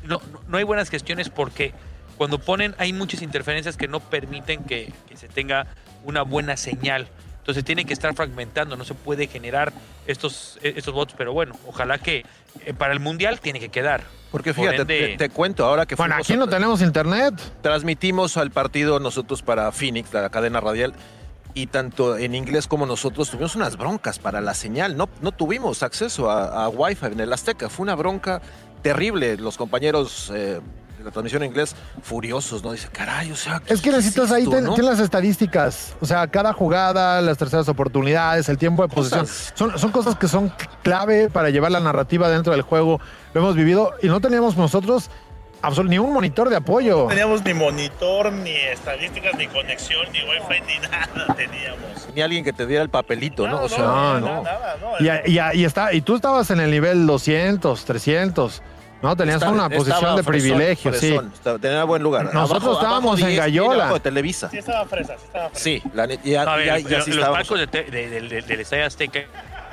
No, 0.04 0.21
no, 0.33 0.40
no 0.47 0.59
hay 0.59 0.64
buenas 0.64 0.90
gestiones 0.90 1.30
porque 1.30 1.73
cuando 2.16 2.38
ponen 2.38 2.75
hay 2.78 2.92
muchas 2.92 3.23
interferencias 3.23 3.76
que 3.76 3.88
no 3.88 4.00
permiten 4.00 4.64
que, 4.64 4.92
que 5.09 5.16
se 5.16 5.28
tenga 5.28 5.66
una 6.04 6.23
buena 6.23 6.57
señal. 6.57 7.09
Entonces 7.49 7.64
tiene 7.64 7.87
que 7.87 7.95
estar 7.95 8.12
fragmentando, 8.14 8.76
no 8.76 8.85
se 8.85 8.93
puede 8.93 9.26
generar 9.26 9.73
estos, 10.07 10.59
estos 10.62 10.93
votos, 10.93 11.14
pero 11.17 11.33
bueno, 11.33 11.55
ojalá 11.67 11.97
que 11.97 12.26
eh, 12.67 12.75
para 12.75 12.93
el 12.93 13.00
Mundial 13.00 13.40
tiene 13.40 13.59
que 13.59 13.71
quedar. 13.71 14.02
Porque 14.31 14.52
Por 14.52 14.64
fíjate, 14.67 14.83
ende- 14.83 15.17
te, 15.17 15.17
te 15.17 15.31
cuento 15.31 15.64
ahora 15.64 15.87
que 15.87 15.95
Bueno, 15.95 16.17
aquí 16.17 16.35
a- 16.35 16.37
no 16.37 16.47
tenemos 16.47 16.83
internet. 16.83 17.33
transmitimos 17.62 18.37
al 18.37 18.50
partido 18.50 19.00
nosotros 19.00 19.40
para 19.40 19.73
Phoenix, 19.73 20.12
la 20.12 20.28
cadena 20.28 20.61
radial, 20.61 20.93
y 21.55 21.69
tanto 21.69 22.19
en 22.19 22.35
inglés 22.35 22.67
como 22.67 22.85
nosotros 22.85 23.31
tuvimos 23.31 23.57
unas 23.57 23.78
broncas 23.78 24.19
para 24.19 24.43
la 24.43 24.52
señal. 24.52 24.99
No, 24.99 25.09
no 25.23 25.33
tuvimos 25.33 25.83
acceso 25.83 26.31
a, 26.31 26.64
a 26.64 26.69
Wi-Fi 26.69 27.07
en 27.07 27.21
el 27.21 27.33
Azteca. 27.33 27.71
Fue 27.71 27.85
una 27.85 27.95
bronca 27.95 28.43
terrible. 28.83 29.38
Los 29.38 29.57
compañeros 29.57 30.31
eh, 30.35 30.61
de 30.99 31.05
la 31.05 31.11
transmisión 31.12 31.43
en 31.45 31.50
inglés 31.50 31.76
furiosos, 32.02 32.62
¿no? 32.64 32.73
Dice, 32.73 32.88
caray, 32.90 33.31
o 33.31 33.37
sea. 33.37 33.62
Es 33.67 33.81
que 33.81 33.90
¿qué 33.90 33.97
necesitas 33.97 34.33
ahí, 34.33 34.47
ten- 34.47 34.64
no?" 34.64 34.75
tienes 34.75 34.93
las 34.93 35.00
estadísticas. 35.00 35.95
O 36.00 36.07
sea, 36.07 36.26
cada 36.26 36.52
jugada, 36.52 37.21
las 37.21 37.38
terceras 37.38 37.69
oportunidades, 37.69 38.49
el 38.49 38.59
tiempo 38.59 38.83
de 38.83 38.88
posesión. 38.88 39.26
Son, 39.55 39.78
son 39.78 39.93
cosas 39.93 40.17
que 40.17 40.26
son 40.28 40.52
clave 40.83 41.31
para 41.31 41.50
llevar 41.50 41.71
la 41.71 41.81
narrativa 41.81 42.28
dentro 42.28 42.52
del 42.52 42.62
juego. 42.62 43.00
Lo 43.33 43.40
hemos 43.40 43.55
vivido 43.55 43.93
y 44.02 44.09
no 44.09 44.21
teníamos 44.21 44.57
nosotros 44.57 45.11
ni 45.87 45.99
un 45.99 46.12
monitor 46.12 46.49
de 46.50 46.57
apoyo. 46.57 47.02
No 47.05 47.09
teníamos 47.09 47.45
ni 47.45 47.52
monitor, 47.55 48.33
ni 48.33 48.50
estadísticas, 48.55 49.35
ni 49.37 49.47
conexión, 49.49 50.07
ni 50.12 50.19
wifi, 50.21 50.61
ni 50.67 50.78
nada 50.88 51.35
teníamos. 51.37 52.09
Ni 52.14 52.23
alguien 52.23 52.45
que 52.45 52.52
te 52.52 52.64
diera 52.67 52.83
el 52.83 52.90
papelito, 52.90 53.47
¿no? 53.49 53.62
O 53.62 53.69
sea, 53.69 53.78
no, 53.78 53.95
nada, 53.95 54.21
no. 54.21 54.43
nada, 54.43 54.76
no. 54.81 55.05
Y, 55.26 55.31
y- 55.33 55.61
y 55.61 55.64
está, 55.64 55.93
y 55.93 56.00
tú 56.00 56.17
estabas 56.17 56.50
en 56.50 56.61
el 56.61 56.71
nivel 56.71 57.07
200, 57.07 57.85
300. 57.85 58.62
No, 59.00 59.17
tenías 59.17 59.37
Estaba- 59.37 59.52
una 59.52 59.69
posición 59.69 60.17
de 60.17 60.25
privilegio, 60.25 60.90
fresón, 60.93 61.26
sí. 61.31 61.35
estaba- 61.35 61.59
tenía 61.59 61.85
buen 61.85 62.02
lugar. 62.02 62.25
Nosotros 62.35 62.62
Abajo- 62.64 62.73
estábamos 62.81 63.05
abajo 63.12 63.19
en 63.21 63.26
10, 63.28 63.38
Gallola. 63.38 63.93
de 63.93 64.00
Televisa. 64.00 64.50
Sí 64.50 64.59
estaba 64.59 64.85
fresa, 64.87 65.17
sí 65.19 65.25
estaba 65.26 65.49
fresa. 65.50 65.61
Sí, 65.64 65.83
la 65.95 66.07
net- 66.07 66.21
ya, 66.25 66.43
A 66.43 66.57
ver, 66.57 66.67
ya- 66.67 66.78
ya 66.78 66.97
los 66.97 67.05
sí 67.05 67.11
los 67.12 67.19
estábamos. 67.21 67.49
palcos 67.49 67.59
de 67.61 67.67
de- 67.90 68.11
de- 68.11 68.21
de- 68.28 68.43
del 68.43 68.61
Estadio 68.61 68.87
Azteca 68.87 69.21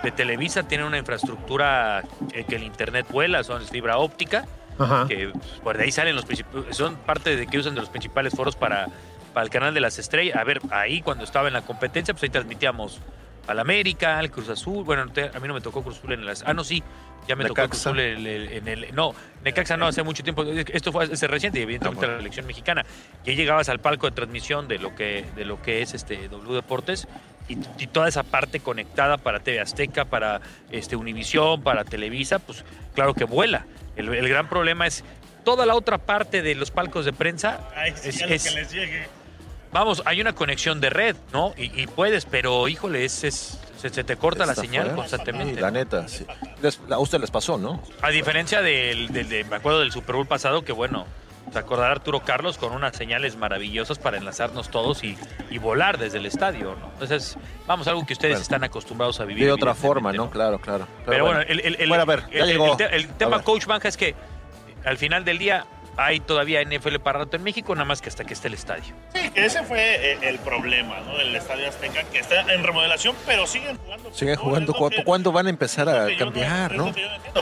de 0.03 0.12
Televisa 0.12 0.63
tienen 0.63 0.86
una 0.86 0.98
infraestructura 1.00 2.03
eh, 2.34 2.46
que 2.48 2.55
el 2.55 2.63
internet 2.63 3.08
vuela, 3.10 3.44
son 3.44 3.63
fibra 3.65 3.98
óptica, 3.98 4.46
Ajá. 4.77 5.05
que 5.08 5.29
pues, 5.34 5.46
por 5.63 5.77
de 5.77 5.86
ahí 5.86 5.91
salen 5.91 6.15
los 6.15 6.25
son 6.72 6.96
parte 6.98 7.36
de 7.36 7.48
que 7.48 7.58
usan 7.58 7.74
de 7.74 7.82
los 7.82 7.89
principales 7.89 8.34
foros 8.36 8.55
para, 8.55 8.88
para 9.34 9.44
el 9.44 9.50
canal 9.50 9.74
de 9.74 9.79
las 9.79 9.98
estrellas. 9.98 10.38
A 10.38 10.44
ver, 10.44 10.62
ahí 10.70 11.01
cuando 11.01 11.24
estaba 11.24 11.48
en 11.48 11.53
la 11.55 11.62
competencia, 11.63 12.13
pues 12.13 12.24
ahí 12.24 12.29
transmitíamos 12.29 13.00
al 13.48 13.60
América, 13.60 14.20
al 14.20 14.29
Cruz 14.32 14.50
Azul. 14.50 14.84
Bueno, 14.84 15.08
te- 15.12 15.32
a 15.36 15.39
mí 15.39 15.48
no 15.48 15.53
me 15.55 15.62
tocó 15.62 15.82
Cruz 15.84 15.98
Azul 15.98 16.13
en 16.13 16.25
las. 16.25 16.44
Ah, 16.46 16.53
no, 16.53 16.63
sí. 16.63 16.84
Ya 17.27 17.36
me 17.36 17.44
tocó 17.46 17.55
Cruz 17.55 17.65
Necaxa. 17.86 17.89
Azul 17.89 18.00
en 18.00 18.25
el, 18.27 18.48
en 18.53 18.67
el- 18.67 18.96
No, 18.96 19.13
Necaxa 19.44 19.77
no, 19.77 19.88
hace 19.88 20.03
mucho 20.03 20.24
tiempo. 20.24 20.44
Esto 20.44 20.91
fue 20.91 21.05
hace 21.05 21.27
reciente, 21.27 21.60
y 21.60 21.63
evidentemente 21.63 22.05
Ah, 22.05 22.08
bueno. 22.08 22.13
la 22.17 22.22
elección 22.22 22.46
mexicana. 22.46 22.86
Y 23.25 23.32
ahí 23.32 23.36
llegabas 23.36 23.70
al 23.70 23.79
palco 23.79 24.08
de 24.08 24.12
transmisión 24.15 24.67
de 24.67 24.77
lo 24.79 24.96
que, 24.96 25.25
de 25.36 25.46
lo 25.46 25.62
que 25.62 25.82
es 25.82 25.94
este 25.94 26.27
W 26.29 26.53
Deportes 26.55 27.08
y, 27.50 27.58
y 27.79 27.88
toda 27.88 28.08
esa 28.08 28.24
parte 28.24 28.60
conectada 28.60 29.17
para 29.17 29.39
TV 29.39 29.60
Azteca, 29.60 30.05
para 30.05 30.41
este 30.72 30.96
Univisión, 30.96 31.62
para 31.63 31.84
Televisa, 31.84 32.39
pues 32.39 32.63
claro 32.94 33.13
que 33.13 33.24
vuela. 33.24 33.65
El, 33.96 34.13
el 34.13 34.27
gran 34.29 34.48
problema 34.50 34.86
es 34.88 35.03
toda 35.44 35.65
la 35.65 35.75
otra 35.75 35.98
parte 36.00 36.41
de 36.41 36.53
los 36.55 36.70
palcos 36.72 37.05
de 37.05 37.13
prensa. 37.13 37.62
Ay, 37.75 37.94
sí, 37.96 38.10
es- 38.10 38.22
es- 38.22 38.44
que 38.50 38.60
les 38.60 38.72
llegue. 38.72 39.08
Vamos, 39.75 40.01
hay 40.05 40.22
una 40.22 40.34
conexión 40.34 40.79
de 40.82 40.89
red, 40.89 41.15
¿no? 41.34 41.53
Y, 41.58 41.82
y 41.82 41.86
puedes, 41.88 42.25
pero 42.25 42.67
híjole, 42.67 43.05
es, 43.05 43.24
es- 43.24 43.60
se, 43.77 43.89
se 43.89 44.03
te 44.03 44.15
corta 44.15 44.46
la 44.46 44.55
señal 44.55 44.96
constantemente. 44.96 45.55
Sí, 45.55 45.60
la 45.62 45.70
neta, 45.70 46.08
sí. 46.08 46.25
Les- 46.62 46.79
a 46.89 46.98
usted 46.98 47.20
les 47.20 47.29
pasó, 47.29 47.58
¿no? 47.58 47.84
A 48.01 48.10
diferencia 48.10 48.62
del, 48.62 49.10
del- 49.12 49.27
de- 49.29 49.44
me 49.44 49.58
acuerdo 49.58 49.82
del 49.82 49.91
Super 49.91 50.15
Bowl 50.15 50.25
pasado, 50.25 50.63
que 50.63 50.72
bueno, 50.72 51.05
se 51.51 51.60
acordará 51.60 51.91
Arturo 51.91 52.22
Carlos 52.22 52.58
con 52.58 52.72
unas 52.72 52.96
señales 52.96 53.36
maravillosas 53.36 54.00
para 54.00 54.17
enlazarnos 54.17 54.70
todos 54.70 55.03
y, 55.03 55.17
y 55.51 55.58
volar 55.60 55.98
desde 56.00 56.17
el 56.17 56.25
estadio, 56.25 56.75
¿no? 56.79 56.88
Entonces, 56.94 57.38
vamos, 57.67 57.88
algo 57.88 58.03
que 58.05 58.13
ustedes 58.13 58.36
Bueno. 58.36 58.41
están 58.44 58.63
acostumbrados 58.63 59.20
a 59.20 59.25
vivir. 59.25 59.46
De 59.46 59.51
otra 59.51 59.75
forma, 59.75 60.12
¿no? 60.13 60.29
Claro, 60.32 60.58
claro. 60.60 60.88
Pero, 61.05 61.25
bueno, 61.25 61.41
el, 61.41 61.60
el- 61.60 61.75
el- 61.79 61.89
Bueno, 61.89 62.01
a 62.03 62.05
ver, 62.05 62.24
ya 62.32 62.39
el- 62.39 62.48
llegó. 62.48 62.77
tema. 63.17 63.41
Coach 63.44 63.65
Banja 63.65 63.89
es 63.89 63.98
que 63.98 64.15
al 64.86 64.98
final 64.98 65.24
del 65.25 65.38
día 65.38 65.65
hay 65.98 66.20
todavía 66.20 66.62
NFL 66.64 66.98
para 67.00 67.20
rato 67.20 67.36
en 67.38 67.44
México, 67.44 67.74
nada 67.75 67.86
más 67.86 68.02
que 68.02 68.10
hasta 68.10 68.24
que 68.25 68.34
esté 68.34 68.48
el 68.50 68.54
estadio. 68.56 68.94
Sí, 69.14 69.30
que 69.32 69.46
ese 69.46 69.64
fue 69.64 70.14
eh, 70.14 70.18
el 70.24 70.40
problema, 70.40 71.00
¿no? 71.02 71.18
Del 71.18 71.36
Estadio 71.36 71.70
Azteca, 71.70 72.04
que 72.04 72.20
está 72.20 72.42
en 72.54 72.64
remodelación, 72.64 73.16
pero 73.25 73.48
siguen 73.48 73.78
jugando. 73.78 74.14
Siguen 74.14 74.36
jugando. 74.36 74.72
es 74.74 74.78
lo 74.80 74.84
¿Cu- 74.86 74.90
que- 74.90 75.04
¿Cuándo 75.04 75.32
van 75.32 75.48
a 75.48 75.50
empezar 75.50 75.88
a 75.90 76.08
cambiar, 76.18 76.74
no? 76.75 76.94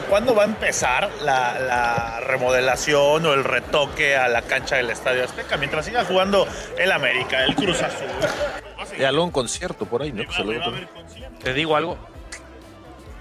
¿Cuándo 0.09 0.35
va 0.35 0.43
a 0.43 0.45
empezar 0.45 1.09
la, 1.21 1.59
la 1.59 2.19
remodelación 2.21 3.25
o 3.25 3.33
el 3.33 3.43
retoque 3.43 4.15
a 4.15 4.27
la 4.27 4.41
cancha 4.43 4.75
del 4.75 4.89
Estadio 4.89 5.23
Azteca? 5.25 5.57
Mientras 5.57 5.85
siga 5.85 6.05
jugando 6.05 6.47
el 6.77 6.91
América, 6.91 7.43
el 7.45 7.55
Cruz 7.55 7.81
Azul. 7.81 8.07
Y 8.99 9.03
algún 9.03 9.31
concierto 9.31 9.85
por 9.85 10.01
ahí, 10.03 10.11
¿no? 10.11 10.23
Va- 10.23 10.69
va 10.69 10.75
a. 10.77 11.39
¿Te 11.43 11.53
digo 11.53 11.75
algo? 11.75 11.97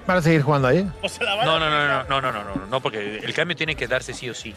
Para 0.07 0.21
seguir 0.21 0.43
jugando 0.43 0.69
ahí. 0.69 0.83
Van 0.83 1.45
No, 1.47 1.57
a 1.57 1.59
no, 1.61 1.71
no, 1.71 1.87
no, 2.05 2.21
no, 2.21 2.33
no, 2.33 2.45
no, 2.57 2.67
no, 2.67 2.81
porque 2.81 3.19
el 3.19 3.33
cambio 3.35 3.57
tiene 3.57 3.77
que 3.77 3.87
darse 3.87 4.13
sí 4.13 4.29
o 4.29 4.35
sí. 4.35 4.55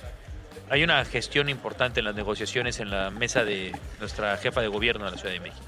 Hay 0.70 0.84
una 0.84 1.04
gestión 1.06 1.48
importante 1.50 2.00
en 2.00 2.06
las 2.06 2.16
negociaciones 2.16 2.80
en 2.80 2.90
la 2.90 3.12
mesa 3.12 3.44
de 3.46 3.72
nuestra 4.00 4.36
jefa 4.38 4.62
de 4.62 4.68
gobierno 4.68 5.06
de 5.06 5.12
la 5.12 5.18
Ciudad 5.18 5.34
de 5.34 5.40
México. 5.40 5.64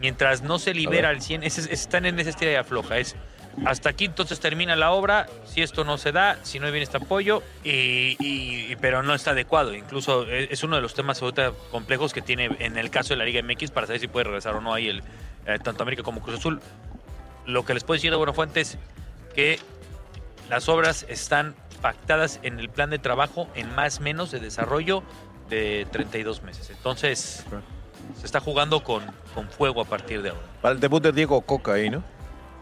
Mientras 0.00 0.42
no 0.42 0.58
se 0.58 0.74
libera 0.74 1.08
al 1.08 1.22
100, 1.22 1.42
es- 1.42 1.58
es- 1.58 1.66
están 1.66 2.06
en 2.06 2.18
esa 2.20 2.30
estira 2.30 2.52
y 2.52 2.54
afloja. 2.54 2.98
Es 2.98 3.16
hasta 3.64 3.88
aquí 3.88 4.04
entonces 4.04 4.38
termina 4.38 4.76
la 4.76 4.90
obra, 4.92 5.26
si 5.46 5.62
esto 5.62 5.82
no 5.82 5.96
se 5.96 6.12
da, 6.12 6.38
si 6.42 6.58
no 6.60 6.66
viene 6.66 6.82
este 6.82 6.98
apoyo, 6.98 7.42
y, 7.64 8.76
pero 8.76 9.02
no 9.02 9.14
está 9.14 9.30
adecuado. 9.30 9.74
Incluso 9.74 10.30
es 10.30 10.50
es 10.50 10.62
uno 10.62 10.76
de 10.76 10.82
los 10.82 10.92
temas 10.94 11.22
ahorita 11.22 11.52
complejos 11.70 12.12
que 12.12 12.20
tiene 12.20 12.50
en 12.58 12.76
el 12.76 12.90
caso 12.90 13.10
de 13.14 13.16
la 13.16 13.24
Liga 13.24 13.40
MX 13.42 13.70
para 13.70 13.86
saber 13.86 14.00
si 14.00 14.08
puede 14.08 14.24
regresar 14.24 14.54
o 14.54 14.60
no 14.60 14.74
ahí 14.74 14.88
el, 14.88 15.02
eh, 15.46 15.58
tanto 15.62 15.82
América 15.82 16.02
como 16.02 16.20
Cruz 16.20 16.38
Azul. 16.38 16.60
Lo 17.46 17.64
que 17.64 17.72
les 17.72 17.82
puedo 17.82 17.96
decir 17.96 18.10
de 18.10 18.16
buena 18.18 18.34
fuente 18.34 18.60
es 18.60 18.76
que 19.34 19.58
las 20.50 20.68
obras 20.68 21.06
están 21.08 21.54
pactadas 21.76 22.40
en 22.42 22.58
el 22.60 22.68
plan 22.68 22.90
de 22.90 22.98
trabajo 22.98 23.48
en 23.54 23.74
más 23.74 23.98
o 23.98 24.02
menos 24.02 24.30
de 24.30 24.40
desarrollo 24.40 25.02
de 25.48 25.86
32 25.92 26.42
meses. 26.42 26.70
Entonces, 26.70 27.44
se 28.18 28.26
está 28.26 28.40
jugando 28.40 28.82
con, 28.82 29.02
con 29.34 29.48
fuego 29.48 29.80
a 29.80 29.84
partir 29.84 30.22
de 30.22 30.30
ahora. 30.30 30.42
Para 30.62 30.74
el 30.74 30.80
debut 30.80 31.02
de 31.02 31.12
Diego 31.12 31.40
Coca 31.42 31.74
ahí, 31.74 31.90
¿no? 31.90 32.02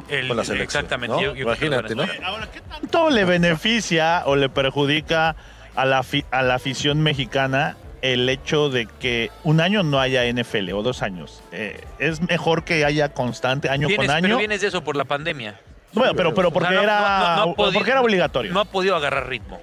El- 0.08 0.28
Con 0.28 0.36
la 0.36 0.44
selección, 0.44 0.84
Exactamente. 0.84 1.14
¿no? 1.16 1.22
yo- 1.22 1.34
yo 1.34 1.44
creo 1.46 1.56
que 1.56 1.66
Imagínate, 1.66 1.94
¿no? 1.94 2.26
Ahora, 2.26 2.50
¿qué 2.50 2.60
tanto 2.60 3.10
le 3.10 3.24
beneficia 3.24 4.22
o 4.26 4.36
le 4.36 4.48
perjudica 4.48 5.36
a 5.76 5.84
la, 5.84 6.04
a 6.30 6.42
la 6.42 6.54
afición 6.56 7.00
mexicana 7.02 7.76
el 8.02 8.28
hecho 8.28 8.68
de 8.68 8.86
que 8.86 9.30
un 9.44 9.60
año 9.62 9.82
no 9.82 9.98
haya 10.00 10.24
NFL 10.26 10.72
o 10.74 10.82
dos 10.82 11.00
años? 11.02 11.42
Eh, 11.52 11.82
¿Es 11.98 12.20
mejor 12.20 12.64
que 12.64 12.84
haya 12.84 13.10
constante 13.14 13.70
año 13.70 13.88
Vienes- 13.88 13.96
con 14.08 14.16
Pero 14.20 14.26
año? 14.26 14.38
vienes 14.38 14.60
de 14.60 14.66
eso 14.68 14.82
por 14.84 14.96
la 14.96 15.04
pandemia. 15.04 15.58
Bueno, 15.94 16.14
pero, 16.14 16.34
pero 16.34 16.48
O 16.48 16.52
porque, 16.52 16.68
sea, 16.68 16.76
no- 16.76 16.82
era, 16.82 16.98
no- 17.00 17.46
no 17.46 17.52
ha 17.52 17.54
podido- 17.54 17.72
porque 17.72 17.90
era 17.90 18.00
obligatorio. 18.00 18.52
No 18.52 18.60
ha 18.60 18.64
podido 18.64 18.96
agarrar 18.96 19.28
ritmo. 19.28 19.60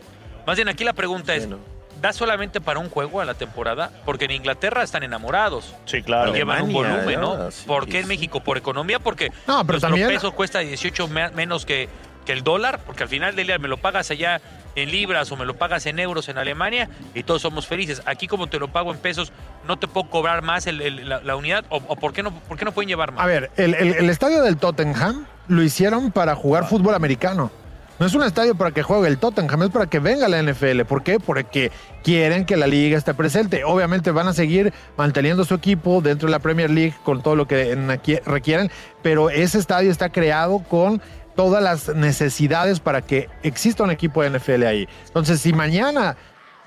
Más 0.48 0.56
bien, 0.56 0.70
aquí 0.70 0.84
la 0.84 0.94
pregunta 0.94 1.36
es. 1.36 1.48
¿da 2.02 2.12
solamente 2.14 2.60
para 2.60 2.80
un 2.80 2.90
juego 2.90 3.22
a 3.22 3.26
la 3.26 3.36
temporada? 3.36 3.92
Porque 4.06 4.26
en 4.26 4.32
Inglaterra 4.32 4.82
están 4.82 5.04
enamorados. 5.04 5.76
sí, 5.86 6.02
claro. 6.02 6.34
Llevan 6.34 6.64
un 6.64 6.74
volumen, 6.74 7.22
¿no? 7.22 7.52
sí, 7.52 7.64
¿Por 7.68 7.88
qué 7.88 8.00
en. 8.00 8.08
México? 8.08 8.40
¿Por 8.40 8.58
economía? 8.58 8.98
Porque 8.98 9.30
No, 9.46 9.60
pero 9.64 9.74
nuestro 9.74 9.80
también- 9.90 10.08
peso 10.08 10.32
cuesta 10.32 10.60
18 10.60 11.08
me- 11.08 11.30
menos 11.30 11.64
que, 11.64 11.90
que 12.26 12.32
el 12.32 12.42
dólar, 12.44 12.80
porque 12.88 13.04
al 13.04 13.10
final 13.10 13.36
del 13.36 13.46
día 13.46 13.60
me 13.60 13.68
lo 13.68 13.78
pagas 13.78 14.10
allá 14.10 14.42
en 14.76 14.90
libras 14.90 15.32
o 15.32 15.36
me 15.38 15.46
lo 15.46 15.54
pagas 15.58 15.86
en 15.86 16.00
euros 16.00 16.28
en 16.28 16.40
Alemania 16.40 16.90
y 17.14 17.22
todos 17.22 17.44
somos 17.44 17.68
felices. 17.68 18.02
Aquí 18.08 18.26
como 18.28 18.48
te 18.48 18.58
lo 18.58 18.68
pago 18.70 18.92
en 18.92 18.98
pesos, 18.98 19.32
no 19.68 19.78
te 19.78 19.88
puedo 19.88 20.10
cobrar 20.10 20.42
más 20.42 20.66
el- 20.66 20.82
el- 20.82 21.08
la, 21.08 21.20
la 21.22 21.36
unidad 21.36 21.66
o, 21.70 21.78
o 21.88 21.96
¿por, 21.98 22.14
qué 22.14 22.24
no, 22.24 22.32
por 22.32 22.58
qué 22.58 22.66
no 22.66 22.72
pueden 22.72 22.90
llevar 22.90 23.12
más? 23.12 23.24
A 23.24 23.28
ver, 23.28 23.52
el, 23.58 23.76
el- 23.76 23.94
el 23.94 24.10
estadio 24.10 24.42
del 24.42 24.58
Tottenham 24.58 25.28
lo 25.48 25.62
hicieron 25.64 26.12
para 26.12 26.36
jugar 26.36 26.68
fútbol 26.68 26.96
americano. 26.96 27.52
No 28.00 28.08
es 28.08 28.16
un 28.16 28.24
estadio 28.24 28.56
para 28.56 28.72
que 28.72 28.82
juegue 28.82 29.08
el 29.08 29.20
Tottenham, 29.20 29.62
es 29.62 29.70
para 29.70 29.86
que 29.86 30.00
venga 30.00 30.28
la 30.28 30.42
NFL. 30.42 30.82
¿Por 30.86 31.04
qué? 31.04 31.20
Porque 31.20 31.72
quieren 32.04 32.46
que 32.46 32.58
la 32.58 32.66
liga 32.66 32.98
esté 32.98 33.14
presente. 33.14 33.64
Obviamente 33.64 34.10
van 34.10 34.28
a 34.28 34.34
seguir 34.34 34.74
manteniendo 34.98 35.46
su 35.46 35.54
equipo 35.54 36.02
dentro 36.02 36.26
de 36.28 36.32
la 36.32 36.40
Premier 36.40 36.72
League 36.72 36.96
con 37.04 37.22
todo 37.22 37.36
lo 37.36 37.48
que 37.48 37.76
requieren, 38.26 38.72
pero 39.04 39.30
ese 39.30 39.60
estadio 39.60 39.92
está 39.92 40.10
creado 40.10 40.60
con 40.68 41.00
todas 41.36 41.62
las 41.62 41.96
necesidades 41.96 42.80
para 42.80 43.04
que 43.04 43.30
exista 43.44 43.84
un 43.84 43.92
equipo 43.92 44.24
de 44.24 44.32
NFL 44.32 44.64
ahí. 44.66 44.88
Entonces, 45.06 45.40
si 45.40 45.54
mañana 45.54 46.18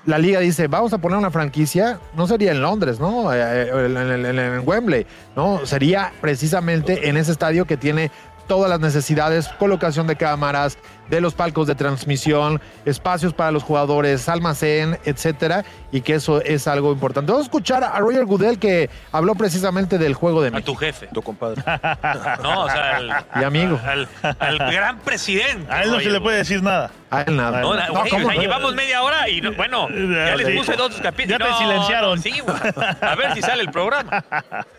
la 0.05 0.17
liga 0.19 0.39
dice, 0.39 0.67
vamos 0.67 0.93
a 0.93 0.99
poner 0.99 1.17
una 1.17 1.31
franquicia, 1.31 1.99
no 2.15 2.27
sería 2.27 2.51
en 2.51 2.61
Londres, 2.61 2.99
¿no? 2.99 3.33
Eh, 3.33 3.37
eh, 3.41 3.69
en- 3.85 4.39
en 4.39 4.61
Wembley, 4.67 5.05
¿no? 5.35 5.65
Sería 5.65 6.13
precisamente 6.21 7.09
en 7.09 7.17
ese 7.17 7.31
estadio 7.33 7.65
que 7.65 7.75
tiene 7.75 8.09
todas 8.47 8.69
las 8.69 8.79
necesidades, 8.79 9.47
colocación 9.59 10.07
de 10.07 10.15
cámaras, 10.15 10.77
de 11.09 11.21
los 11.21 11.35
palcos 11.35 11.67
de 11.67 11.75
transmisión, 11.75 12.59
espacios 12.83 13.31
para 13.33 13.51
los 13.51 13.61
jugadores, 13.63 14.27
almacén, 14.27 14.97
etcétera, 15.05 15.63
y 15.91 16.01
que 16.01 16.15
eso 16.15 16.41
es 16.41 16.67
algo 16.67 16.91
importante. 16.91 17.31
Vamos 17.31 17.45
a 17.45 17.47
escuchar 17.47 17.83
a 17.83 17.99
Roger 17.99 18.25
Goodell 18.25 18.57
que 18.57 18.89
habló 19.11 19.35
precisamente 19.35 19.99
del 19.99 20.15
juego 20.15 20.41
de 20.41 20.47
A 20.47 20.51
México. 20.51 20.71
tu 20.71 20.77
jefe. 20.79 21.07
Tu 21.13 21.21
compadre. 21.21 21.61
No, 22.41 22.63
o 22.63 22.69
sea, 22.69 22.97
al, 22.97 23.25
Y 23.39 23.43
amigo. 23.43 23.79
al, 23.85 24.07
al 24.39 24.57
gran 24.71 24.99
presidente. 24.99 25.71
A 25.71 25.83
él 25.83 25.91
no 25.91 25.99
se 25.99 26.09
le 26.09 26.19
puede 26.21 26.37
decir 26.37 26.61
nada. 26.63 26.91
A 27.11 27.21
él 27.21 27.35
nada. 27.35 27.61
No, 27.61 27.73
No, 27.75 27.93
güey, 27.99 28.09
¿cómo 28.09 28.25
o 28.25 28.29
sea, 28.29 28.35
no? 28.35 28.41
llevamos 28.41 28.75
media 28.75 29.03
hora 29.03 29.29
y 29.29 29.41
no- 29.41 29.53
bueno, 29.53 29.87
ya 29.89 30.35
les 30.35 30.57
puse 30.57 30.73
dos 30.75 30.95
capítulos. 31.01 31.39
Ya 31.39 31.45
te 31.57 31.63
silenciaron. 31.63 32.15
no, 32.17 32.21
sí, 32.21 32.39
güey. 32.39 32.57
A 33.01 33.15
ver 33.15 33.33
si 33.33 33.41
sale 33.41 33.61
el 33.61 33.71
programa. 33.71 34.23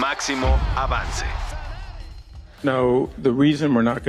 Máximo 0.00 0.58
avance. 0.76 1.24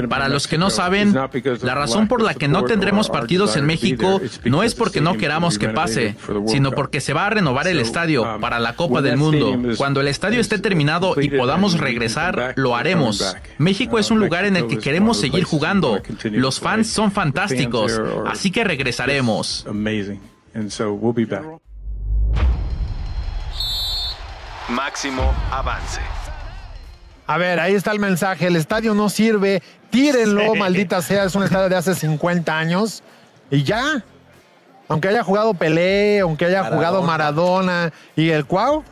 Para 0.09 0.29
los 0.29 0.47
que 0.47 0.57
no 0.57 0.69
saben, 0.69 1.13
la 1.13 1.75
razón 1.75 2.07
por 2.07 2.21
la 2.21 2.33
que 2.33 2.47
no 2.47 2.63
tendremos 2.63 3.09
partidos 3.09 3.55
en 3.55 3.65
México 3.65 4.19
no 4.45 4.63
es 4.63 4.73
porque 4.73 5.01
no 5.01 5.15
queramos 5.15 5.57
que 5.59 5.69
pase, 5.69 6.15
sino 6.47 6.71
porque 6.71 6.99
se 6.99 7.13
va 7.13 7.27
a 7.27 7.29
renovar 7.29 7.67
el 7.67 7.79
estadio 7.79 8.39
para 8.41 8.59
la 8.59 8.75
Copa 8.75 9.01
del 9.01 9.17
Mundo. 9.17 9.57
Cuando 9.77 10.01
el 10.01 10.07
estadio 10.07 10.39
esté 10.41 10.59
terminado 10.59 11.19
y 11.21 11.29
podamos 11.29 11.79
regresar, 11.79 12.53
lo 12.55 12.75
haremos. 12.75 13.35
México 13.57 13.99
es 13.99 14.11
un 14.11 14.19
lugar 14.19 14.45
en 14.45 14.57
el 14.57 14.67
que 14.67 14.79
queremos 14.79 15.19
seguir 15.19 15.43
jugando. 15.43 16.01
Los 16.31 16.59
fans 16.59 16.87
son 16.87 17.11
fantásticos, 17.11 17.99
así 18.25 18.51
que 18.51 18.63
regresaremos. 18.63 19.65
Máximo 24.69 25.33
avance. 25.51 26.01
A 27.25 27.37
ver, 27.37 27.59
ahí 27.59 27.73
está 27.73 27.91
el 27.91 27.99
mensaje. 27.99 28.47
El 28.47 28.55
estadio 28.55 28.93
no 28.93 29.09
sirve. 29.09 29.61
Tírenlo, 29.89 30.55
maldita 30.55 31.01
sea. 31.01 31.23
Es 31.25 31.35
un 31.35 31.43
estadio 31.43 31.69
de 31.69 31.75
hace 31.75 31.93
50 31.95 32.57
años. 32.57 33.03
Y 33.51 33.63
ya. 33.63 34.03
Aunque 34.89 35.09
haya 35.09 35.23
jugado 35.23 35.53
Pelé, 35.53 36.21
aunque 36.21 36.45
haya 36.45 36.63
jugado 36.65 37.01
Maradona 37.01 37.91
y 38.15 38.29
el 38.29 38.45
Cuau, 38.45 38.83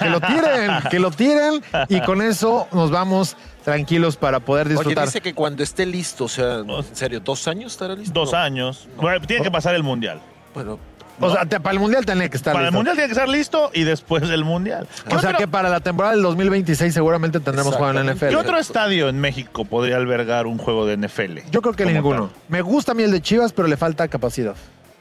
Que 0.00 0.10
lo 0.10 0.20
tiren, 0.20 0.70
que 0.90 0.98
lo 0.98 1.12
tiren 1.12 1.62
y 1.88 2.00
con 2.00 2.20
eso 2.22 2.66
nos 2.72 2.90
vamos 2.90 3.36
tranquilos 3.64 4.16
para 4.16 4.40
poder 4.40 4.66
Oye, 4.66 4.74
disfrutar. 4.74 5.04
dice 5.06 5.20
que 5.20 5.34
cuando 5.34 5.62
esté 5.62 5.86
listo, 5.86 6.24
o 6.24 6.28
sea, 6.28 6.56
en 6.58 6.84
serio, 6.96 7.20
¿dos 7.20 7.46
años 7.46 7.70
estará 7.72 7.94
listo? 7.94 8.12
Dos 8.18 8.32
No. 8.32 8.38
años. 8.38 8.88
Bueno, 8.96 9.24
tiene 9.24 9.44
que 9.44 9.50
pasar 9.52 9.76
el 9.76 9.84
mundial. 9.84 10.20
Bueno, 10.54 10.80
o 11.20 11.30
sea, 11.32 11.44
te- 11.46 11.60
para 11.60 11.72
el 11.74 11.80
mundial 11.80 12.04
tiene 12.06 12.28
que 12.30 12.36
estar 12.36 12.52
Para 12.52 12.66
el 12.66 12.70
listo. 12.70 12.76
mundial 12.78 12.96
tiene 12.96 13.08
que 13.08 13.12
estar 13.12 13.28
listo 13.28 13.70
y 13.74 13.84
después 13.84 14.28
del 14.28 14.44
mundial. 14.44 14.86
¿Qué 15.08 15.14
O 15.16 15.18
sea 15.18 15.30
otro- 15.30 15.38
que 15.38 15.48
para 15.48 15.68
la 15.68 15.80
temporada 15.80 16.14
del 16.14 16.22
2026 16.22 16.92
seguramente 16.94 17.40
tendremos 17.40 17.74
juego 17.74 17.90
en 17.98 18.06
la. 18.06 18.12
NFL. 18.14 18.28
¿Qué 18.30 18.36
otro 18.36 18.58
estadio 18.58 19.08
en 19.08 19.18
México 19.20 19.64
podría 19.64 19.96
albergar 19.96 20.46
un 20.46 20.58
juego 20.58 20.86
de 20.86 20.94
NFL? 20.96 21.38
Yo 21.50 21.62
creo 21.62 21.74
que 21.74 21.84
Como 21.84 21.94
ninguno. 21.94 22.26
tal. 22.28 22.36
Me 22.48 22.62
gusta 22.62 22.92
a 22.92 22.94
mí 22.94 23.02
el 23.02 23.10
de 23.10 23.20
Chivas, 23.20 23.52
pero 23.52 23.68
le 23.68 23.76
falta 23.76 24.06
capacidad. 24.08 24.54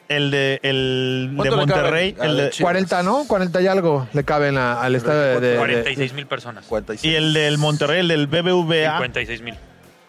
El 0.09 0.31
de, 0.31 0.59
el 0.63 1.29
de 1.31 1.35
¿Cuánto 1.35 1.57
le 1.57 1.65
cabe 1.65 1.81
Monterrey. 1.81 2.15
al 2.19 2.29
el 2.29 2.37
de- 2.37 2.43
de 2.43 2.49
Chivas? 2.51 2.65
40, 2.67 3.03
¿no? 3.03 3.25
40 3.27 3.61
y 3.61 3.67
algo 3.67 4.07
le 4.13 4.23
caben 4.23 4.57
a- 4.57 4.81
al 4.81 4.95
estadio 4.95 5.19
de, 5.19 5.39
de- 5.41 5.51
de- 5.51 5.57
46 5.57 6.13
mil 6.13 6.25
personas. 6.27 6.65
46. 6.65 7.11
y 7.13 7.15
el 7.15 7.33
del 7.33 7.57
Monterrey, 7.57 7.99
el 7.99 8.07
del 8.07 8.27
BBVA. 8.27 8.93
56 8.99 9.41
mil. 9.41 9.55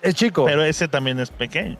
Es 0.00 0.15
chico. 0.15 0.45
Pero 0.45 0.62
ese 0.62 0.87
también 0.87 1.19
es 1.19 1.31
pequeño. 1.31 1.77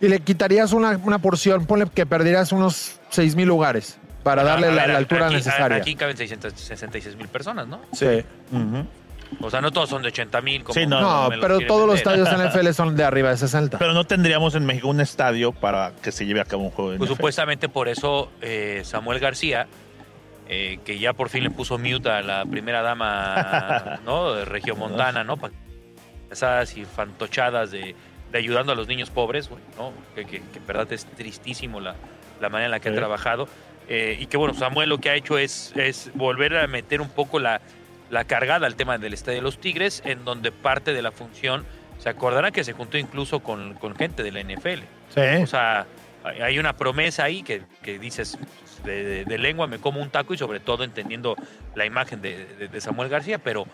y 0.00 0.08
le 0.08 0.18
quitarías 0.20 0.72
una, 0.72 1.00
una 1.04 1.18
porción. 1.20 1.64
Ponle 1.64 1.86
que 1.94 2.04
perderías 2.04 2.50
unos 2.52 2.95
6 3.10 3.36
mil 3.36 3.48
lugares 3.48 3.98
para 4.22 4.42
darle 4.42 4.72
la, 4.72 4.82
altura 4.96 5.26
aquí, 5.26 5.34
necesaria. 5.36 5.76
Aquí 5.76 5.94
caben 5.94 6.16
666 6.16 7.16
mil 7.16 7.28
personas, 7.28 7.66
¿no? 7.68 7.80
sí. 7.92 8.24
O 9.40 9.50
sea, 9.50 9.60
no 9.60 9.72
todos 9.72 9.88
son 9.90 10.02
de 10.02 10.08
80 10.08 10.40
mil. 10.40 10.64
Sí, 10.70 10.86
no, 10.86 11.00
No, 11.00 11.34
lo 11.34 11.40
pero 11.40 11.58
todos 11.66 11.84
los 11.88 11.96
estadios 11.96 12.30
de 12.30 12.48
NFL 12.48 12.70
son 12.70 12.94
de 12.96 13.02
arriba 13.02 13.30
de 13.30 13.36
60. 13.36 13.76
Pero 13.76 13.92
no 13.92 14.04
tendríamos 14.04 14.54
en 14.54 14.64
México 14.64 14.86
un 14.86 15.00
estadio 15.00 15.50
para 15.50 15.90
que 16.00 16.12
se 16.12 16.26
lleve 16.26 16.40
a 16.40 16.44
cabo 16.44 16.62
un 16.62 16.70
juego 16.70 16.92
de 16.92 16.98
Pues 16.98 17.10
NFL. 17.10 17.16
supuestamente 17.16 17.68
por 17.68 17.88
eso 17.88 18.30
eh, 18.40 18.82
Samuel 18.84 19.18
García, 19.18 19.66
eh, 20.48 20.78
que 20.84 21.00
ya 21.00 21.12
por 21.12 21.28
fin 21.28 21.42
le 21.42 21.50
puso 21.50 21.76
mute 21.76 22.08
a 22.08 22.22
la 22.22 22.44
primera 22.46 22.82
dama 22.82 23.98
¿no? 24.06 24.32
de 24.32 24.44
Regiomontana, 24.44 25.24
¿no? 25.24 25.36
Pa- 25.38 25.50
Pasadas 26.28 26.76
y 26.76 26.84
fantochadas 26.84 27.72
de, 27.72 27.96
de 28.30 28.38
ayudando 28.38 28.70
a 28.72 28.74
los 28.76 28.86
niños 28.86 29.10
pobres, 29.10 29.48
güey, 29.48 29.60
¿no? 29.76 29.92
Que, 30.14 30.24
que- 30.24 30.40
que 30.40 30.58
en 30.58 30.66
verdad 30.68 30.92
es 30.92 31.04
tristísimo 31.04 31.80
la, 31.80 31.96
la 32.40 32.48
manera 32.48 32.66
en 32.66 32.70
la 32.72 32.80
que 32.80 32.88
Sí. 32.90 32.94
ha 32.94 32.98
trabajado. 32.98 33.48
Eh, 33.88 34.16
y 34.20 34.26
que 34.26 34.36
bueno, 34.36 34.52
Samuel 34.54 34.88
lo 34.88 34.98
que 34.98 35.10
ha 35.10 35.14
hecho 35.14 35.38
es, 35.38 35.72
es 35.76 36.10
volver 36.14 36.56
a 36.56 36.66
meter 36.66 37.00
un 37.00 37.08
poco 37.08 37.38
la, 37.38 37.60
la 38.10 38.24
cargada 38.24 38.66
al 38.66 38.74
tema 38.76 38.98
del 38.98 39.14
Estadio 39.14 39.38
de 39.38 39.42
los 39.42 39.58
Tigres, 39.60 40.02
en 40.04 40.24
donde 40.24 40.50
parte 40.52 40.92
de 40.92 41.02
la 41.02 41.12
función, 41.12 41.64
se 41.98 42.08
acordarán 42.08 42.52
que 42.52 42.64
se 42.64 42.72
juntó 42.72 42.98
incluso 42.98 43.40
con, 43.40 43.74
con 43.74 43.94
gente 43.96 44.22
de 44.22 44.32
la 44.32 44.40
NFL. 44.40 44.80
Sí. 45.14 45.42
O 45.42 45.46
sea, 45.46 45.86
hay- 46.24 46.58
una 46.58 46.72
promesa 46.76 47.24
ahí 47.24 47.42
que, 47.44 47.62
que 47.82 47.98
dices 48.00 48.36
de, 48.84 49.02
de- 49.04 49.24
de 49.24 49.38
lengua 49.38 49.66
me 49.68 49.78
como 49.78 50.00
un 50.02 50.10
taco 50.10 50.34
y 50.34 50.38
sobre 50.38 50.58
todo 50.60 50.82
entendiendo 50.84 51.36
la 51.76 51.86
imagen 51.86 52.20
de, 52.20 52.44
de- 52.56 52.68
de 52.68 52.80
Samuel 52.80 53.08
García, 53.08 53.38
pero 53.38 53.66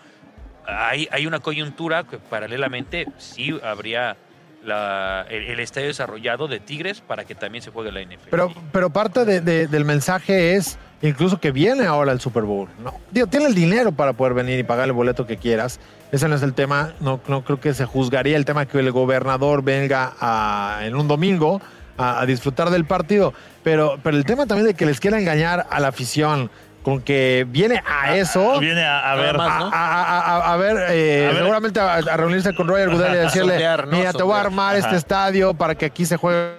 hay, 0.65 1.07
hay 1.11 1.25
una 1.27 1.39
coyuntura 1.39 2.03
que 2.03 2.17
paralelamente 2.19 3.07
sí 3.17 3.59
habría 3.63 4.15
el, 4.63 5.59
estadio 5.59 5.87
desarrollado 5.87 6.47
de 6.47 6.59
Tigres 6.59 7.01
para 7.01 7.25
que 7.25 7.35
también 7.35 7.61
se 7.61 7.71
juegue 7.71 7.91
la 7.91 8.01
NFL. 8.01 8.29
Pero, 8.31 8.53
pero 8.71 8.89
parte 8.89 9.25
de- 9.25 9.41
de- 9.41 9.67
del 9.67 9.85
mensaje 9.85 10.55
es 10.55 10.77
incluso 11.01 11.39
que 11.39 11.51
viene 11.51 11.85
ahora 11.85 12.11
el 12.11 12.19
Super 12.21 12.43
Bowl. 12.43 12.69
¿no? 12.83 12.93
Tiene 13.27 13.45
el 13.47 13.55
dinero 13.55 13.91
para 13.91 14.13
poder 14.13 14.33
venir 14.33 14.59
y 14.59 14.63
pagar 14.63 14.85
el 14.85 14.93
boleto 14.93 15.27
que 15.27 15.37
quieras. 15.37 15.79
Ese 16.11 16.27
no 16.27 16.35
es 16.35 16.43
el 16.43 16.53
tema. 16.53 16.93
No, 16.99 17.19
no 17.27 17.43
creo 17.43 17.59
que 17.59 17.73
se 17.73 17.85
juzgaría 17.85 18.37
el 18.37 18.45
tema 18.45 18.65
que 18.65 18.79
el 18.79 18.91
gobernador 18.91 19.63
venga 19.63 20.13
a- 20.19 20.79
en 20.83 20.95
un 20.95 21.07
domingo 21.07 21.61
a, 21.97 22.21
a 22.21 22.25
disfrutar 22.25 22.69
del 22.69 22.85
partido. 22.85 23.33
Pero, 23.63 23.97
pero 24.01 24.15
el 24.17 24.25
tema 24.25 24.45
también 24.45 24.67
de 24.67 24.73
que 24.75 24.85
les 24.85 24.99
quiera 24.99 25.19
engañar 25.19 25.67
a 25.69 25.79
la 25.79 25.89
afición 25.89 26.49
con 26.83 27.01
que 27.01 27.45
viene 27.49 27.81
a 27.85 28.15
eso. 28.15 28.59
Viene 28.59 28.83
a, 28.85 29.15
ver. 29.15 29.37
más, 29.37 29.59
¿no? 29.59 29.71
a- 29.73 30.03
a- 30.03 30.19
a- 30.19 30.53
a 30.53 30.57
ver, 30.57 30.75
eh, 30.91 31.25
A 31.25 31.27
ver. 31.29 31.37
seguramente 31.37 31.79
a, 31.79 31.93
a 31.95 32.17
reunirse 32.17 32.53
con 32.53 32.67
Roger 32.67 32.89
Goodell 32.89 33.13
y 33.13 33.17
decirle, 33.25 33.57
mira, 33.87 34.13
te 34.13 34.21
voy 34.23 34.35
a 34.35 34.41
armar 34.41 34.75
este 34.75 34.95
estadio 34.95 35.53
para 35.53 35.75
que 35.75 35.85
aquí 35.85 36.05
se 36.05 36.17
juegue. 36.17 36.53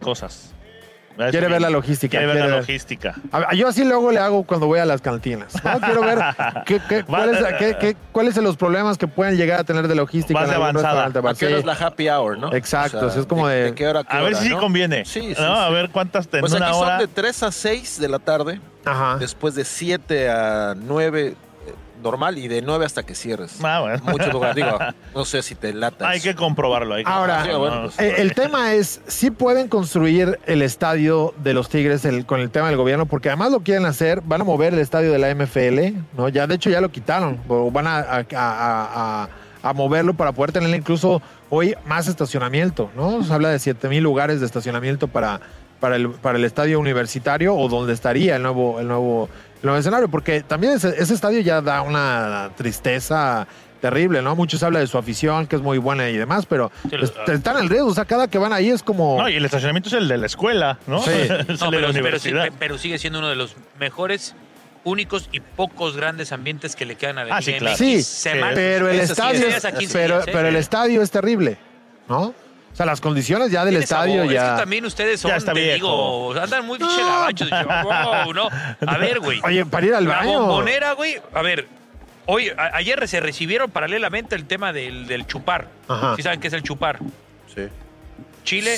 cosas. 0.00 0.53
Quiere 1.30 1.48
ver 1.48 1.60
la 1.60 1.70
logística, 1.70 2.10
Quiere 2.18 2.26
ver 2.26 2.34
quiere 2.36 2.48
la 2.48 2.54
ver. 2.56 2.62
logística. 2.62 3.14
A 3.32 3.54
yo 3.54 3.68
así 3.68 3.84
luego 3.84 4.10
le 4.10 4.18
hago 4.18 4.42
cuando 4.44 4.66
voy 4.66 4.80
a 4.80 4.84
las 4.84 5.00
cantinas. 5.00 5.54
¿no? 5.64 5.80
Quiero 5.80 6.00
ver 6.02 6.18
qué, 6.66 6.80
qué- 6.88 7.04
cuáles, 7.04 7.38
qué- 7.58 7.76
qué- 7.80 7.96
cuáles 8.12 8.34
son 8.34 8.44
los 8.44 8.56
problemas 8.56 8.98
que 8.98 9.06
pueden 9.06 9.36
llegar 9.36 9.60
a 9.60 9.64
tener 9.64 9.86
de 9.86 9.94
logística. 9.94 10.38
Vas 10.38 10.48
en 10.48 10.54
algún 10.54 10.68
avanzada. 10.68 11.04
restaurante. 11.06 11.18
¿A 11.30 11.34
qué 11.34 11.46
hora 11.46 11.54
Sí. 11.56 11.60
es 11.60 11.66
la 11.80 11.86
happy 11.86 12.08
hour, 12.08 12.38
no? 12.38 12.52
Exacto, 12.52 13.06
es 13.08 13.26
como 13.26 13.46
de- 13.48 13.74
qué 13.74 13.86
hora 13.86 14.00
a 14.00 14.04
qué 14.04 14.16
A 14.16 14.20
ver 14.22 14.32
hora, 14.34 14.38
si 14.38 14.44
sí 14.44 14.50
¿no? 14.50 14.60
conviene. 14.60 15.04
Sí, 15.04 15.34
sí, 15.34 15.42
¿no? 15.42 15.54
A 15.54 15.70
ver 15.70 15.90
cuántas 15.90 16.28
en 16.32 16.40
Pues 16.40 16.52
una 16.52 16.66
aquí 16.68 16.76
hora. 16.76 16.90
son 16.90 16.98
de 16.98 17.06
3 17.08 17.42
a 17.44 17.52
6 17.52 18.00
de 18.00 18.08
la 18.08 18.18
tarde, 18.18 18.60
Ajá. 18.84 19.16
después 19.18 19.54
de 19.54 19.64
7 19.64 20.28
a 20.30 20.74
9 20.76 21.28
eh, 21.28 21.34
normal 22.04 22.38
y 22.38 22.46
de 22.46 22.62
9 22.62 22.84
hasta 22.86 23.02
que 23.02 23.14
cierres. 23.16 23.56
Ah, 23.64 23.80
bueno. 23.80 24.00
Muchos 24.04 24.32
lugares, 24.32 24.54
digo, 24.54 24.78
no 25.14 25.24
sé 25.24 25.42
si 25.42 25.56
te 25.56 25.72
latas. 25.72 26.06
Hay 26.08 26.20
que 26.20 26.36
comprobarlo. 26.36 26.94
hay 26.94 27.02
que 27.04 27.10
Ahora, 27.10 27.38
comprobarlo, 27.38 27.58
bueno, 27.58 27.76
¿no? 27.76 27.90
pues, 27.90 27.98
Eh, 27.98 28.14
el 28.22 28.34
tema 28.34 28.74
es, 28.74 29.00
si 29.08 29.30
pueden 29.32 29.66
construir 29.68 30.38
el 30.46 30.62
estadio 30.62 31.34
de 31.38 31.54
los 31.54 31.68
Tigres 31.68 32.04
el- 32.04 32.26
con 32.26 32.40
el 32.40 32.50
tema 32.50 32.68
del 32.68 32.76
gobierno, 32.76 33.06
porque 33.06 33.28
además 33.30 33.50
lo 33.50 33.60
quieren 33.60 33.86
hacer, 33.86 34.20
van 34.20 34.42
a 34.42 34.44
mover 34.44 34.74
el 34.74 34.78
estadio 34.80 35.10
de 35.10 35.18
la 35.18 35.30
MFL, 35.34 35.96
¿no? 36.16 36.28
Ya, 36.28 36.46
de 36.46 36.54
hecho, 36.54 36.70
ya 36.70 36.80
lo 36.80 36.90
quitaron, 36.90 37.40
van 37.72 37.86
a, 37.88 37.98
a- 37.98 38.18
a- 38.36 39.24
a- 39.24 39.28
a 39.62 39.72
moverlo 39.72 40.12
para 40.12 40.32
poder 40.32 40.52
tener 40.52 40.68
incluso 40.76 41.22
hoy 41.48 41.74
más 41.86 42.06
estacionamiento, 42.06 42.90
¿no? 42.94 43.24
Se 43.24 43.32
habla 43.32 43.48
de 43.48 43.58
7 43.58 43.88
mil 43.88 44.02
lugares 44.02 44.40
de 44.40 44.46
estacionamiento 44.46 45.08
para, 45.08 45.40
para, 45.80 45.96
el, 45.96 46.10
para 46.10 46.36
el 46.36 46.44
estadio 46.44 46.78
universitario 46.78 47.54
o 47.56 47.68
donde 47.70 47.94
estaría 47.94 48.36
el 48.36 48.42
nuevo, 48.42 48.78
el 48.78 48.88
nuevo, 48.88 49.30
el 49.72 49.78
escenario, 49.80 50.08
porque 50.08 50.42
también 50.42 50.74
ese, 50.74 50.90
ese 50.98 51.14
estadio 51.14 51.40
ya 51.40 51.60
da 51.62 51.80
una 51.82 52.50
tristeza 52.56 53.46
terrible, 53.80 54.22
¿no? 54.22 54.34
Muchos 54.36 54.62
hablan 54.62 54.82
de 54.82 54.86
su 54.86 54.96
afición, 54.98 55.46
que 55.46 55.56
es 55.56 55.62
muy 55.62 55.78
buena 55.78 56.08
y 56.08 56.16
demás, 56.16 56.46
pero 56.46 56.70
Sí, 56.88 56.96
es- 57.00 57.12
lo- 57.14 57.32
están 57.34 57.58
en 57.58 57.68
riesgo, 57.68 57.88
o 57.88 57.94
sea, 57.94 58.04
cada 58.06 58.28
que 58.28 58.38
van 58.38 58.52
ahí 58.52 58.70
es 58.70 58.82
como... 58.82 59.20
No, 59.20 59.28
y 59.28 59.36
el 59.36 59.44
estacionamiento 59.44 59.88
es 59.90 59.94
el 59.94 60.08
de 60.08 60.16
la 60.18 60.26
escuela, 60.26 60.78
¿no? 60.86 61.02
Sí. 61.02 61.10
es 61.48 61.60
No, 61.60 61.66
el 61.66 61.70
de 61.70 61.70
pero, 61.70 61.70
la 61.70 61.70
pero 61.70 61.92
sí- 61.92 61.98
universidad. 61.98 62.48
pero 62.58 62.78
sigue 62.78 62.98
siendo 62.98 63.18
uno 63.18 63.28
de 63.28 63.36
los 63.36 63.54
mejores, 63.78 64.34
únicos 64.84 65.28
y 65.32 65.40
pocos 65.40 65.96
grandes 65.96 66.32
ambientes 66.32 66.76
que 66.76 66.84
le 66.86 66.96
quedan 66.96 67.18
a 67.18 67.24
la 67.24 67.36
Ah, 67.36 67.42
sí, 67.42 67.54
claro. 67.54 67.76
Sí, 67.76 68.02
pero 68.54 68.88
el 68.90 68.96
Ese 68.96 69.06
sí 69.06 69.12
estadio, 69.12 69.46
es- 69.48 69.64
a 69.64 69.72
15 69.72 69.92
pero, 69.98 70.20
¿eh? 70.20 70.24
pero 70.32 70.48
el 70.48 70.56
estadio 70.56 71.02
es 71.02 71.10
terrible, 71.10 71.56
¿no? 72.08 72.34
O 72.74 72.76
sea, 72.76 72.86
las 72.86 73.00
condiciones 73.00 73.52
ya 73.52 73.64
del 73.64 73.76
estadio 73.76 74.14
sabor, 74.16 74.26
Es 74.26 74.32
ya... 74.32 74.54
que 74.56 74.60
también 74.62 74.84
ustedes 74.84 75.20
son, 75.20 75.30
Ya 75.30 75.36
está 75.36 75.52
te 75.52 75.60
viejo. 75.60 76.32
digo, 76.34 76.40
andan 76.42 76.66
muy 76.66 76.76
pinche 76.76 77.00
gabachos. 77.02 77.48
wow, 77.48 78.34
¿no? 78.34 78.48
A 78.84 78.98
ver, 78.98 79.20
güey. 79.20 79.40
Oye, 79.44 79.64
para 79.64 79.86
ir 79.86 79.94
al 79.94 80.04
La 80.04 80.16
baño... 80.16 80.40
bombonera, 80.40 80.92
güey. 80.94 81.20
A 81.32 81.40
ver, 81.42 81.68
hoy, 82.26 82.48
a- 82.48 82.74
ayer 82.76 83.06
se 83.06 83.20
recibieron 83.20 83.70
paralelamente 83.70 84.34
el 84.34 84.44
tema 84.46 84.72
del, 84.72 85.06
del 85.06 85.24
chupar. 85.24 85.68
Ajá. 85.86 86.16
¿Sí 86.16 86.22
saben 86.22 86.40
qué 86.40 86.48
es 86.48 86.52
el 86.52 86.64
chupar? 86.64 86.98
Sí. 87.54 87.68
Chile, 88.42 88.76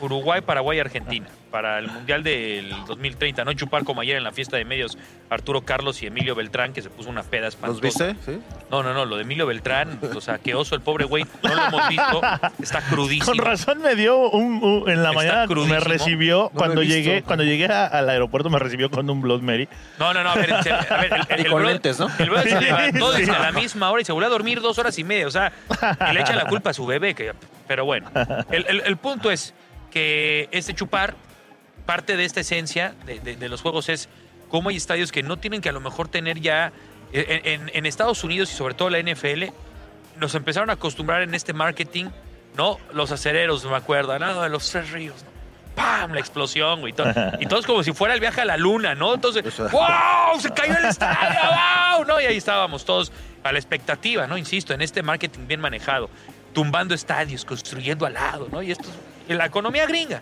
Uruguay, 0.00 0.40
Paraguay, 0.40 0.80
Argentina. 0.80 1.26
Para 1.50 1.80
el 1.80 1.88
Mundial 1.88 2.22
del 2.22 2.70
2030. 2.86 3.44
No 3.44 3.52
chupar 3.54 3.82
como 3.84 4.00
ayer 4.02 4.16
en 4.16 4.22
la 4.22 4.30
fiesta 4.30 4.56
de 4.56 4.64
medios 4.64 4.96
Arturo 5.30 5.62
Carlos 5.62 6.00
y 6.02 6.06
Emilio 6.06 6.34
Beltrán, 6.36 6.72
que 6.72 6.80
se 6.80 6.90
puso 6.90 7.10
una 7.10 7.24
peda 7.24 7.48
espantosa. 7.48 7.82
¿Los 7.82 8.14
viste? 8.14 8.14
Sí. 8.24 8.38
No, 8.70 8.82
no, 8.84 8.94
no. 8.94 9.04
Lo 9.04 9.16
de 9.16 9.22
Emilio 9.22 9.46
Beltrán, 9.46 9.98
o 10.14 10.20
sea, 10.20 10.38
qué 10.38 10.54
oso 10.54 10.76
el 10.76 10.80
pobre 10.80 11.04
güey. 11.06 11.24
No 11.42 11.54
lo 11.54 11.64
hemos 11.66 11.88
visto. 11.88 12.20
Está 12.62 12.80
crudísimo. 12.82 13.26
Con 13.36 13.38
razón 13.38 13.82
me 13.82 13.96
dio 13.96 14.16
un, 14.30 14.62
un- 14.62 14.88
en 14.88 15.02
la 15.02 15.08
Está 15.10 15.20
mañana 15.20 15.46
crudísimo. 15.48 15.74
me 15.74 15.80
recibió 15.80 16.42
No 16.44 16.50
cuando 16.58 16.82
llegué 16.84 17.22
cuando 17.22 17.42
llegué 17.44 17.66
a- 17.66 17.86
al 17.86 18.08
aeropuerto 18.08 18.48
me 18.48 18.58
recibió 18.60 18.88
con 18.90 19.10
un 19.10 19.20
Blood 19.20 19.40
Mary. 19.42 19.68
No, 19.98 20.14
no, 20.14 20.22
no, 20.22 20.30
a 20.30 20.34
ver, 20.36 20.52
a 20.54 20.60
ver, 20.62 21.12
el, 21.30 21.40
el, 21.40 21.46
Y 21.52 21.52
el 21.54 21.62
lentes, 21.66 21.98
¿no? 21.98 22.08
El 22.18 22.30
brother 22.30 22.48
se 22.48 22.58
Sí, 22.58 22.64
levantó 22.64 23.12
sí. 23.12 23.18
desde 23.22 23.32
a 23.32 23.38
la 23.40 23.52
misma 23.52 23.90
hora 23.90 24.02
y 24.02 24.04
se 24.04 24.12
volvió 24.12 24.28
a 24.28 24.30
dormir 24.30 24.60
dos 24.60 24.78
horas 24.78 24.96
y 24.98 25.04
media, 25.04 25.26
o 25.26 25.30
sea, 25.32 25.52
y 26.10 26.14
le 26.14 26.20
echa 26.20 26.34
la 26.36 26.44
culpa 26.46 26.70
a 26.70 26.74
su 26.74 26.86
bebé, 26.86 27.14
que, 27.14 27.32
pero 27.66 27.84
bueno. 27.84 28.08
El, 28.50 28.66
el- 28.68 28.82
el 28.86 28.96
punto 28.98 29.30
es 29.32 29.52
que 29.90 30.48
este 30.52 30.74
chupar, 30.74 31.14
parte 31.86 32.16
de 32.16 32.24
esta 32.24 32.40
esencia 32.40 32.94
de, 33.06 33.20
de- 33.20 33.36
de 33.36 33.48
los 33.48 33.62
juegos 33.62 33.88
es 33.88 34.08
cómo 34.48 34.68
hay 34.70 34.76
estadios 34.76 35.12
que 35.12 35.22
no 35.22 35.36
tienen 35.38 35.60
que 35.60 35.68
a 35.68 35.72
lo 35.72 35.80
mejor 35.80 36.08
tener 36.08 36.40
ya, 36.40 36.72
en, 37.12 37.46
en- 37.62 37.70
en 37.74 37.86
Estados 37.86 38.22
Unidos 38.24 38.52
y 38.52 38.56
sobre 38.56 38.74
todo 38.74 38.90
la 38.90 38.98
NFL, 39.00 39.44
nos 40.18 40.34
empezaron 40.34 40.70
a 40.70 40.74
acostumbrar 40.74 41.22
en 41.22 41.34
este 41.34 41.52
marketing, 41.52 42.06
¿no? 42.56 42.78
Los 42.92 43.10
acereros, 43.12 43.64
me 43.64 43.76
acuerdo, 43.76 44.18
¿no? 44.18 44.42
De 44.42 44.48
los 44.48 44.68
tres 44.70 44.90
ríos, 44.90 45.22
¿no? 45.22 45.30
¡Pam! 45.74 46.12
La 46.12 46.20
explosión, 46.20 46.80
güey. 46.80 46.92
todo- 46.92 47.12
Y 47.40 47.46
todos 47.46 47.64
como 47.64 47.82
si 47.82 47.92
fuera 47.92 48.12
el 48.14 48.20
viaje 48.20 48.40
a 48.40 48.44
la 48.44 48.56
luna, 48.56 48.94
¿no? 48.94 49.14
Entonces. 49.14 49.42
¡wow! 49.72 50.38
¡Se 50.40 50.50
cayó 50.50 50.76
el 50.76 50.84
estadio! 50.84 51.38
¡Wow! 51.96 52.04
¿No? 52.06 52.20
Y 52.20 52.24
ahí 52.26 52.36
estábamos 52.36 52.84
todos 52.84 53.12
a 53.44 53.52
la 53.52 53.58
expectativa, 53.58 54.26
¿no? 54.26 54.36
Insisto, 54.36 54.74
en 54.74 54.82
este 54.82 55.02
marketing 55.02 55.46
bien 55.46 55.60
manejado, 55.60 56.10
tumbando 56.52 56.94
estadios, 56.94 57.44
construyendo 57.44 58.04
al 58.04 58.14
lado, 58.14 58.48
¿no? 58.50 58.60
Y 58.62 58.72
esto 58.72 58.88
es 59.28 59.36
la 59.36 59.46
economía 59.46 59.86
gringa, 59.86 60.20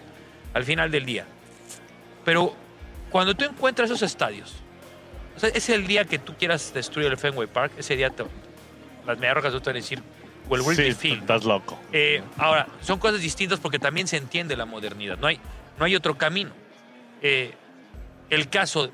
al 0.54 0.64
final 0.64 0.90
del 0.90 1.06
día. 1.06 1.24
Pero 2.28 2.54
cuando 3.08 3.34
tú 3.34 3.46
encuentras 3.46 3.88
esos 3.88 4.02
estadios, 4.02 4.54
o 5.34 5.40
sea, 5.40 5.48
es 5.48 5.66
el 5.70 5.86
día 5.86 6.04
que 6.04 6.18
tú 6.18 6.34
quieras 6.34 6.74
destruir 6.74 7.08
el 7.10 7.16
Fenway 7.16 7.46
Park, 7.48 7.72
ese 7.78 7.96
día 7.96 8.10
te- 8.10 8.26
las 9.06 9.16
medias 9.18 9.34
rojas 9.34 9.52
te 9.54 9.58
van 9.60 9.70
a 9.70 9.72
decir, 9.78 10.02
o 10.46 10.54
el 10.54 10.60
Wrigley 10.60 10.92
Sí, 10.92 10.98
Field. 10.98 11.20
estás 11.22 11.44
loco. 11.44 11.80
Eh, 11.90 12.22
ahora, 12.36 12.66
son 12.82 12.98
cosas 12.98 13.22
distintas 13.22 13.60
porque 13.60 13.78
también 13.78 14.06
se 14.08 14.18
entiende 14.18 14.56
la 14.56 14.66
modernidad. 14.66 15.16
No 15.16 15.26
hay, 15.26 15.40
no 15.78 15.86
hay 15.86 15.96
otro 15.96 16.18
camino. 16.18 16.50
Eh, 17.22 17.54
el 18.28 18.50
caso 18.50 18.90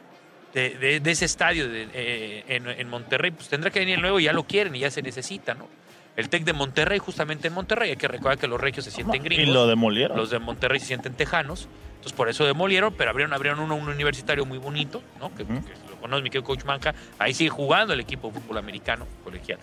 de, 0.53 1.01
de, 1.03 1.11
ese 1.11 1.25
estadio 1.25 1.69
de, 1.69 1.89
eh, 1.93 2.45
en, 2.47 2.69
en, 2.69 2.89
Monterrey, 2.89 3.33
pues 3.33 3.49
tendrá 3.49 3.73
que 3.73 3.81
venir 3.81 3.99
nuevo 3.99 4.21
y 4.21 4.25
ya 4.25 4.33
lo 4.33 4.45
quieren 4.45 4.77
y 4.77 4.79
ya 4.79 4.93
se 4.93 5.03
necesita, 5.03 5.55
¿no? 5.55 5.69
El 6.15 6.29
TEC 6.29 6.45
de 6.45 6.53
Monterrey, 6.53 7.01
justamente 7.01 7.49
en 7.49 7.55
Monterrey, 7.55 7.91
hay 7.91 7.97
que 7.97 8.07
recordar 8.07 8.39
que 8.39 8.47
los 8.47 8.61
regios 8.61 8.85
se 8.85 8.93
sienten 8.93 9.25
gringos. 9.25 9.49
Y 9.49 9.51
lo 9.51 9.67
demolieron. 9.67 10.17
Los 10.17 10.31
de 10.31 10.39
Monterrey 10.39 10.79
se 10.79 10.87
sienten 10.87 11.15
tejanos. 11.15 11.67
Entonces 12.05 12.19
por 12.19 12.29
eso 12.29 12.45
demolieron, 12.45 12.93
pero 12.93 13.09
abrieron, 13.09 13.33
abrieron 13.33 13.61
uno, 13.61 13.77
un 13.77 13.89
universitario 13.89 14.45
muy 14.45 14.59
bonito, 14.59 15.03
¿no? 15.19 15.35
Que, 15.35 15.43
uh 15.43 15.47
-huh. 15.47 15.65
que 15.65 15.73
lo 15.91 15.97
conoce 15.97 16.23
mi 16.23 16.29
querido 16.29 16.45
Coach 16.45 16.65
Manca. 16.65 16.95
Ahí 17.19 17.33
sigue 17.33 17.49
jugando 17.49 17.95
el 17.95 18.01
equipo 18.01 18.29
de 18.29 18.41
fútbol 18.41 18.59
americano 18.59 19.07
colegial. 19.25 19.59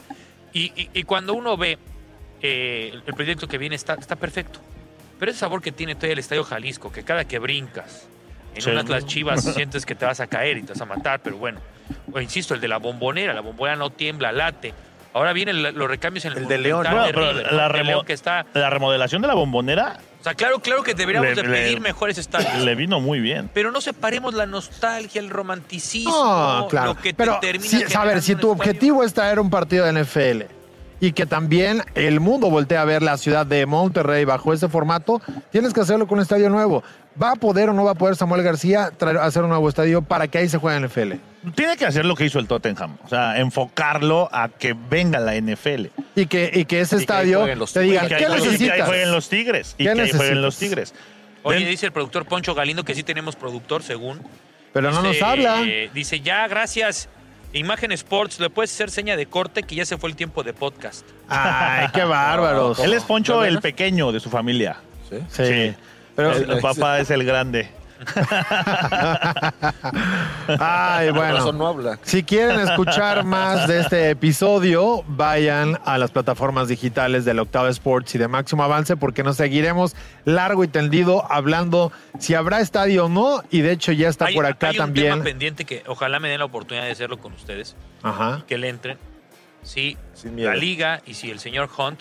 Y, 0.51 0.71
y, 0.75 0.89
y 0.91 1.03
cuando 1.03 1.35
uno 1.35 1.55
ve 1.55 1.77
eh, 2.41 2.99
el 3.05 3.13
proyecto 3.13 3.47
que 3.47 3.59
viene, 3.59 3.75
está, 3.75 3.93
está 3.93 4.15
perfecto. 4.15 4.59
Pero 5.19 5.29
ese 5.29 5.39
sabor 5.39 5.61
que 5.61 5.71
tiene 5.71 5.93
todavía 5.93 6.13
el 6.13 6.19
Estadio 6.19 6.43
Jalisco, 6.43 6.91
que 6.91 7.03
cada 7.03 7.25
que 7.25 7.37
brincas 7.37 8.07
en 8.55 8.63
sí. 8.63 8.71
un 8.71 8.79
Atlas 8.79 9.05
Chivas 9.05 9.43
sientes 9.53 9.85
que 9.85 9.93
te 9.93 10.05
vas 10.05 10.19
a 10.19 10.25
caer 10.25 10.57
y 10.57 10.63
te 10.63 10.73
vas 10.73 10.81
a 10.81 10.85
matar, 10.85 11.21
pero 11.21 11.37
bueno, 11.37 11.59
o 12.11 12.19
insisto, 12.19 12.55
el 12.55 12.59
de 12.59 12.67
la 12.69 12.77
bombonera, 12.77 13.35
la 13.35 13.41
bombonera 13.41 13.75
no 13.75 13.91
tiembla, 13.91 14.31
late. 14.31 14.73
Ahora 15.13 15.31
vienen 15.31 15.61
los 15.61 15.87
recambios 15.87 16.25
en 16.25 16.31
el, 16.31 16.37
el 16.39 16.47
de 16.47 16.57
León. 16.57 16.87
Bueno, 16.89 17.05
de 17.05 17.13
pero 17.13 17.33
River, 17.33 17.53
la, 17.53 17.63
de 17.63 17.69
remo 17.69 17.89
León 17.91 18.05
que 18.05 18.13
está, 18.13 18.47
la 18.55 18.71
remodelación 18.71 19.21
de 19.21 19.27
la 19.27 19.35
bombonera 19.35 19.99
o 20.21 20.23
sea, 20.23 20.35
claro, 20.35 20.59
claro 20.59 20.83
que 20.83 20.93
deberíamos 20.93 21.29
Le- 21.35 21.35
de 21.35 21.43
pedir 21.49 21.73
le- 21.75 21.79
mejores 21.81 22.17
estadios. 22.17 22.55
le 22.63 22.75
vino 22.75 22.99
muy 22.99 23.19
bien. 23.19 23.49
Pero 23.53 23.71
no 23.71 23.81
separemos 23.81 24.33
la 24.35 24.45
nostalgia, 24.45 25.19
el 25.19 25.29
romanticismo, 25.29 26.11
No, 26.11 26.67
claro. 26.69 26.93
lo 26.93 26.95
que 26.95 27.09
te 27.09 27.15
Pero, 27.15 27.39
termina 27.41 27.87
si- 27.89 27.97
a 27.97 28.05
ver, 28.05 28.21
si 28.21 28.35
tu 28.35 28.49
objetivo 28.49 29.03
es 29.03 29.13
traer 29.13 29.39
un 29.39 29.49
partido 29.49 29.83
de 29.85 29.91
NFL 29.93 30.45
y 30.99 31.13
que 31.13 31.25
también 31.25 31.83
el 31.95 32.19
mundo 32.19 32.49
voltee 32.51 32.77
a 32.77 32.85
ver 32.85 33.01
la 33.01 33.17
ciudad 33.17 33.45
de 33.45 33.65
Monterrey 33.65 34.23
bajo 34.23 34.53
ese 34.53 34.69
formato, 34.69 35.19
tienes 35.51 35.73
que 35.73 35.81
hacerlo 35.81 36.05
con 36.07 36.19
un 36.19 36.21
estadio 36.21 36.49
nuevo. 36.49 36.83
¿Va 37.21 37.31
a 37.31 37.35
poder 37.35 37.69
o 37.69 37.73
no 37.73 37.83
va 37.83 37.91
a 37.91 37.95
poder 37.95 38.15
Samuel 38.15 38.41
García 38.43 38.91
traer, 38.95 39.17
hacer 39.17 39.43
un 39.43 39.49
nuevo 39.49 39.67
estadio 39.67 40.01
para 40.01 40.27
que 40.27 40.37
ahí 40.37 40.47
se 40.49 40.57
juegue 40.57 40.79
NFL? 40.87 41.13
Tiene 41.55 41.75
que 41.75 41.85
hacer 41.85 42.05
lo 42.05 42.15
que 42.15 42.25
hizo 42.25 42.39
el 42.39 42.47
Tottenham. 42.47 42.97
O 43.03 43.09
sea, 43.09 43.37
enfocarlo 43.39 44.29
a 44.31 44.47
que 44.49 44.73
venga 44.89 45.19
la 45.19 45.35
NFL. 45.35 45.87
Y 46.15 46.25
que, 46.27 46.51
y 46.53 46.65
que 46.65 46.81
ese 46.81 46.97
Y 46.97 46.99
estadio 46.99 47.45
los 47.55 47.73
te 47.73 47.81
que 47.81 47.87
¿qué 47.89 47.95
y 47.95 48.57
que 48.57 48.71
ahí 48.71 48.81
jueguen 48.81 49.11
los 49.11 49.27
Tigres. 49.27 49.75
Y 49.77 49.85
¿Qué 49.85 49.93
que 49.93 50.01
ahí 50.01 50.11
jueguen 50.11 50.41
los 50.41 50.57
Tigres. 50.57 50.93
Oye, 51.43 51.59
Ven- 51.59 51.67
dice 51.69 51.87
el 51.87 51.91
productor 51.91 52.25
Poncho 52.25 52.53
Galindo 52.53 52.83
que 52.85 52.95
sí 52.95 53.03
tenemos 53.03 53.35
productor, 53.35 53.83
según. 53.83 54.21
Pero 54.71 54.91
no 54.91 55.01
nos 55.01 55.21
habla. 55.21 55.63
eh, 55.65 55.89
dice, 55.93 56.21
ya, 56.21 56.47
gracias. 56.47 57.09
Imagen 57.53 57.91
Sports, 57.91 58.39
le 58.39 58.49
puedes 58.49 58.71
hacer 58.71 58.89
seña 58.89 59.17
de 59.17 59.25
corte 59.25 59.63
que 59.63 59.75
ya 59.75 59.85
se 59.85 59.97
fue 59.97 60.09
el 60.09 60.15
tiempo 60.15 60.43
de 60.43 60.53
podcast. 60.53 61.05
Ay, 61.27 61.87
qué 61.93 62.03
bárbaros. 62.05 62.79
Él 62.79 62.93
es 62.93 63.03
Poncho 63.03 63.41
¿De 63.41 63.49
el 63.49 63.59
pequeño 63.59 64.13
de 64.13 64.21
su 64.21 64.29
familia. 64.29 64.77
¿Sí? 65.09 65.17
Sí. 65.29 65.45
Sí. 65.45 65.75
Pero, 66.15 66.31
el, 66.33 66.49
el 66.49 66.59
papá 66.59 66.99
es 66.99 67.09
el 67.11 67.23
grande. 67.23 67.69
ay, 70.59 71.09
Por 71.09 71.17
bueno. 71.17 71.51
no 71.51 71.67
habla. 71.67 71.99
Si 72.03 72.23
quieren 72.23 72.59
escuchar 72.59 73.23
más 73.23 73.67
de 73.67 73.81
este 73.81 74.09
episodio, 74.09 75.03
vayan 75.07 75.77
a 75.85 75.97
las 75.97 76.11
plataformas 76.11 76.67
digitales 76.67 77.25
del 77.25 77.39
Octavo 77.39 77.67
Sports 77.67 78.15
y 78.15 78.17
de 78.17 78.27
Máximo 78.27 78.63
Avance 78.63 78.97
porque 78.97 79.23
nos 79.23 79.37
seguiremos 79.37 79.95
largo 80.25 80.63
y 80.63 80.67
tendido 80.67 81.31
hablando 81.31 81.91
si 82.19 82.33
habrá 82.33 82.59
estadio 82.59 83.05
o 83.05 83.09
no. 83.09 83.43
Y 83.51 83.61
de 83.61 83.71
hecho 83.71 83.91
ya 83.91 84.09
está 84.09 84.25
hay, 84.25 84.35
por 84.35 84.45
acá 84.45 84.69
hay 84.69 84.77
un 84.77 84.85
también. 84.85 85.11
tema 85.13 85.23
pendiente 85.23 85.65
que 85.65 85.83
ojalá 85.87 86.19
me 86.19 86.29
den 86.29 86.39
la 86.39 86.45
oportunidad 86.45 86.85
de 86.85 86.91
hacerlo 86.91 87.19
con 87.19 87.33
ustedes, 87.33 87.75
Ajá. 88.03 88.43
que 88.47 88.57
le 88.57 88.69
entren. 88.69 88.97
Si 89.63 89.95
Sin 90.13 90.33
miedo. 90.35 90.49
la 90.49 90.55
liga 90.55 91.01
y 91.05 91.13
si 91.13 91.29
el 91.29 91.39
señor 91.39 91.69
Hunt 91.77 91.99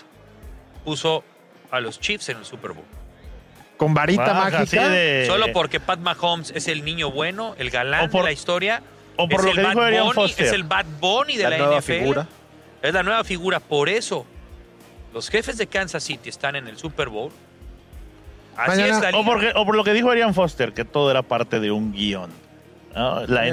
puso 0.83 1.25
a 1.71 1.81
los 1.81 2.01
Chiefs 2.01 2.31
en 2.31 2.39
el 2.39 2.45
Super 2.47 2.73
Bowl. 2.73 2.87
Con 3.81 3.95
varita 3.95 4.35
Baja, 4.35 4.51
mágica. 4.59 4.89
de- 4.91 5.25
Solo 5.27 5.47
porque 5.55 5.81
Pat 5.81 6.01
Mahomes 6.01 6.53
es 6.55 6.69
el 6.69 6.85
niño 6.85 7.11
bueno, 7.11 7.55
el 7.57 7.71
galán 7.71 8.11
por- 8.11 8.21
de 8.21 8.27
la 8.27 8.33
historia. 8.33 8.83
o 9.17 9.27
por 9.27 9.41
es 9.41 9.45
lo 9.47 9.51
el 9.53 9.57
que 9.57 9.63
Bad 9.63 9.71
dijo 9.71 9.81
Arian 9.83 10.03
Bunny, 10.05 10.15
Foster. 10.15 10.47
Es 10.47 10.53
el 10.53 10.65
Bad 10.65 10.85
Bunny 11.01 11.37
de 11.39 11.43
La 11.45 11.51
la, 11.51 11.57
nueva 11.59 11.77
NFL. 11.79 11.99
figura. 12.01 12.27
Es 12.83 12.93
la 12.93 13.03
nueva 13.03 13.25
figura. 13.25 13.59
Por 13.59 13.89
eso, 13.89 14.27
los 15.15 15.31
jefes 15.31 15.57
de 15.57 15.67
Kansas 15.67 16.05
City 16.05 16.29
están 16.29 16.57
en 16.57 16.69
el 16.69 16.77
Super 16.77 17.09
Bowl. 17.09 17.33
Así 18.55 18.71
Mañana- 18.83 18.97
es 19.07 19.13
la 19.15 19.19
O, 19.19 19.25
porque- 19.25 19.53
o 19.55 19.65
por 19.65 19.75
lo 19.77 19.83
que 19.83 19.95
dijo 19.95 20.11
Arian 20.11 20.35
Foster, 20.35 20.75
que 20.75 20.85
todo 20.85 21.11
era 21.11 21.23
parte 21.23 21.59
de 21.59 21.71
un 21.71 21.93
guion. 21.93 22.31
¿no? 22.95 23.25
La 23.29 23.45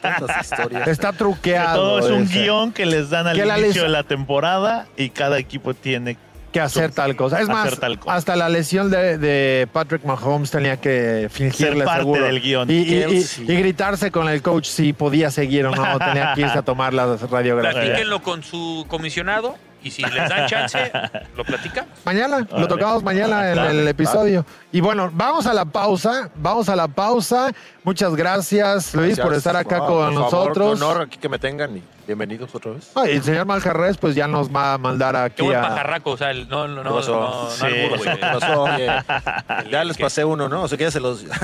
tantas 0.00 0.40
historias. 0.42 0.86
Está 0.88 1.12
que 1.12 1.18
truqueado. 1.18 1.76
todo 1.80 1.98
es 2.00 2.06
un 2.10 2.24
ese. 2.24 2.42
guion 2.42 2.72
que 2.72 2.84
les 2.84 3.08
dan 3.10 3.26
al 3.26 3.36
Que 3.40 3.46
inicio 3.46 3.84
de 3.84 3.88
la 3.88 4.02
temporada 4.02 4.86
y 4.98 5.08
cada 5.10 5.38
equipo 5.38 5.72
tiene 5.72 6.16
que 6.16 6.20
hacer 6.60 6.90
tal 6.92 7.16
cosa. 7.16 7.40
Es 7.40 7.48
más, 7.48 7.66
Hacer 7.66 7.78
tal 7.78 7.98
cosa. 7.98 8.14
hasta 8.14 8.36
la 8.36 8.48
lesión 8.48 8.90
de, 8.90 9.18
de 9.18 9.68
Patrick 9.72 10.04
Mahomes 10.04 10.50
tenía 10.50 10.76
que 10.80 11.28
fingirle 11.30 11.76
Ser 11.78 11.84
parte 11.84 12.00
seguro. 12.00 12.24
del 12.24 12.40
guion. 12.40 12.70
Y, 12.70 12.74
y- 12.74 12.80
y- 12.80 12.84
Kelsey. 13.00 13.44
y 13.50 13.56
gritarse 13.56 14.10
con 14.10 14.28
el 14.28 14.42
coach 14.42 14.66
si 14.66 14.92
podía 14.92 15.30
seguir 15.30 15.66
o 15.66 15.74
no. 15.74 15.98
Tenía 15.98 16.32
que 16.34 16.42
irse 16.42 16.58
a 16.58 16.62
tomar 16.62 16.92
la 16.94 17.16
radiografía. 17.16 17.80
Platíquenlo 17.82 18.22
con 18.22 18.42
su 18.42 18.84
comisionado 18.88 19.54
y 19.84 19.90
si 19.90 20.02
les 20.02 20.28
dan 20.28 20.46
chance, 20.46 20.78
lo 21.36 21.44
platicamos. 21.44 21.90
Mañana, 22.04 22.46
lo 22.56 22.68
tocamos 22.68 23.02
mañana 23.02 23.50
en 23.52 23.58
el 23.58 23.88
episodio. 23.88 24.46
Y 24.70 24.80
bueno, 24.80 25.10
vamos 25.12 25.46
a 25.46 25.52
la 25.54 25.64
pausa, 25.64 26.30
vamos 26.36 26.68
a 26.68 26.76
la 26.76 26.86
pausa. 26.86 27.50
Muchas 27.82 28.14
gracias, 28.14 28.94
Luis, 28.94 29.18
por 29.18 29.34
estar 29.34 29.56
acá 29.56 29.78
con 29.78 29.88
por 29.88 29.96
favor, 29.98 30.12
nosotros. 30.14 30.78
qué 30.78 30.84
honor 30.84 31.02
aquí 31.02 31.18
que 31.18 31.28
me 31.28 31.38
tengan 31.40 31.76
y 31.76 31.82
bienvenidos 32.06 32.54
otra 32.54 32.72
vez. 32.72 32.90
Ay, 32.94 33.12
el 33.12 33.22
señor 33.22 33.46
Maljarres, 33.46 33.96
pues 33.98 34.14
ya 34.14 34.26
nos 34.26 34.54
va 34.54 34.74
a 34.74 34.78
mandar 34.78 35.14
Qué 35.14 35.20
aquí 35.20 35.42
buen 35.42 35.56
a... 35.58 35.62
pajarraco, 35.62 36.10
o 36.12 36.16
sea, 36.16 36.30
el- 36.30 36.48
no, 36.48 36.66
no, 36.68 36.76
no, 36.76 36.82
¿Qué 36.82 36.88
no, 36.90 36.96
pasó? 36.96 37.12
no, 37.20 37.44
no 37.44 37.50
Sí. 37.50 37.64
albur, 37.66 37.98
güey. 37.98 38.10
¿Qué 38.10 38.20
pasó? 38.20 38.62
Oye, 38.64 39.70
ya 39.70 39.84
les 39.84 39.96
pasé 39.98 40.24
uno, 40.24 40.48
¿no? 40.48 40.62
O 40.62 40.68
sea, 40.68 40.78
que 40.78 40.84
ya 40.84 40.90
se 40.90 41.00
los... 41.00 41.24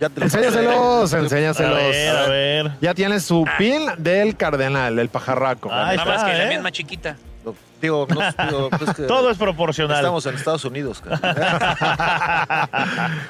Ya 0.00 0.08
te 0.08 0.18
los 0.20 0.34
Enséñaselos, 0.34 1.12
A 1.12 1.18
enséñaselos. 1.18 1.76
ver, 1.76 2.16
a 2.16 2.26
ver. 2.28 2.70
Ya 2.80 2.94
tiene 2.94 3.20
su 3.20 3.44
pin 3.58 3.82
del 3.98 4.34
cardenal, 4.34 4.96
del 4.96 5.10
pajarraco. 5.10 5.70
Ahí 5.70 5.98
Nada 5.98 6.08
más 6.10 6.16
está, 6.22 6.30
que 6.32 6.38
la 6.38 6.50
¿eh? 6.50 6.54
es 6.54 6.62
más 6.62 6.72
chiquita. 6.72 7.16
No, 7.44 7.54
Digo, 7.82 8.06
no, 8.08 8.46
digo, 8.46 8.70
pues 8.70 8.94
que 8.96 9.02
Todo 9.06 9.28
es 9.30 9.36
proporcional. 9.36 9.98
Estamos 9.98 10.24
en 10.24 10.36
Estados 10.36 10.64
Unidos. 10.64 11.02
cara. 11.02 12.66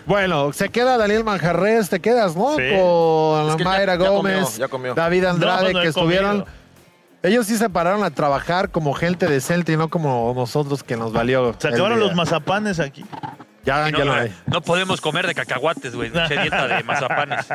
Bueno, 0.06 0.52
se 0.52 0.68
queda 0.68 0.96
Daniel 0.96 1.24
Manjarres, 1.24 1.88
te 1.88 1.98
quedas, 1.98 2.36
¿no? 2.36 2.50
Sí. 2.56 2.62
Con 2.76 3.50
Es 3.50 3.56
que 3.56 3.64
ya- 3.64 3.68
Mayra 3.68 3.94
ya 3.94 3.98
comió, 3.98 4.12
Gómez, 4.12 4.56
ya 4.56 4.68
comió. 4.68 4.94
David 4.94 5.24
Andrade, 5.24 5.64
No, 5.66 5.72
no 5.72 5.78
he 5.80 5.82
que 5.82 5.88
estuvieron. 5.88 6.40
comido. 6.42 6.59
Ellos 7.22 7.46
sí 7.46 7.56
se 7.58 7.68
pararon 7.68 8.02
a 8.02 8.10
trabajar 8.10 8.70
como 8.70 8.94
gente 8.94 9.26
decente 9.26 9.72
y 9.72 9.76
no 9.76 9.88
como 9.90 10.32
nosotros 10.34 10.82
que 10.82 10.96
nos 10.96 11.12
valió. 11.12 11.54
Se 11.58 11.68
acabaron 11.68 11.98
día. 11.98 12.06
los 12.06 12.16
mazapanes 12.16 12.80
aquí. 12.80 13.04
Ya, 13.64 13.88
Y 13.88 13.92
ya 13.92 13.98
no, 13.98 14.04
no 14.06 14.12
hay. 14.14 14.34
no 14.46 14.62
podemos 14.62 15.00
comer 15.02 15.26
de 15.26 15.34
cacahuates, 15.34 15.94
güey. 15.94 16.08
Mucha 16.08 16.28
dieta 16.28 16.66
de 16.66 16.82
mazapanes. 16.82 17.46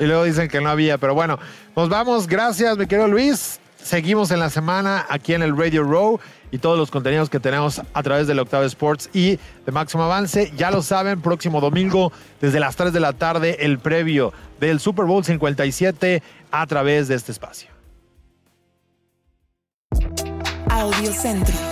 Y 0.00 0.04
luego 0.06 0.24
dicen 0.24 0.48
que 0.48 0.60
no 0.60 0.70
había, 0.70 0.98
pero 0.98 1.14
bueno, 1.14 1.38
nos 1.76 1.88
vamos. 1.88 2.26
Gracias, 2.26 2.76
mi 2.78 2.86
querido 2.86 3.06
Luis. 3.08 3.60
Seguimos 3.82 4.30
en 4.30 4.40
la 4.40 4.50
semana 4.50 5.06
aquí 5.08 5.34
en 5.34 5.42
el 5.42 5.56
Radio 5.56 5.82
Row 5.84 6.20
y 6.50 6.58
todos 6.58 6.76
los 6.78 6.90
contenidos 6.90 7.30
que 7.30 7.40
tenemos 7.40 7.80
a 7.94 8.02
través 8.02 8.26
del 8.26 8.38
Octavo 8.40 8.64
Sports 8.64 9.08
y 9.14 9.38
de 9.64 9.72
Máximo 9.72 10.02
Avance. 10.02 10.52
Ya 10.56 10.70
lo 10.70 10.82
saben, 10.82 11.22
próximo 11.22 11.60
domingo 11.62 12.12
desde 12.40 12.60
las 12.60 12.76
3 12.76 12.92
de 12.92 13.00
la 13.00 13.14
tarde, 13.14 13.56
el 13.60 13.78
previo 13.78 14.32
del 14.60 14.80
Super 14.80 15.06
Bowl 15.06 15.24
57 15.24 16.22
a 16.50 16.66
través 16.66 17.08
de 17.08 17.14
este 17.14 17.32
espacio. 17.32 17.69
Audio 20.80 21.12
Centro. 21.12 21.69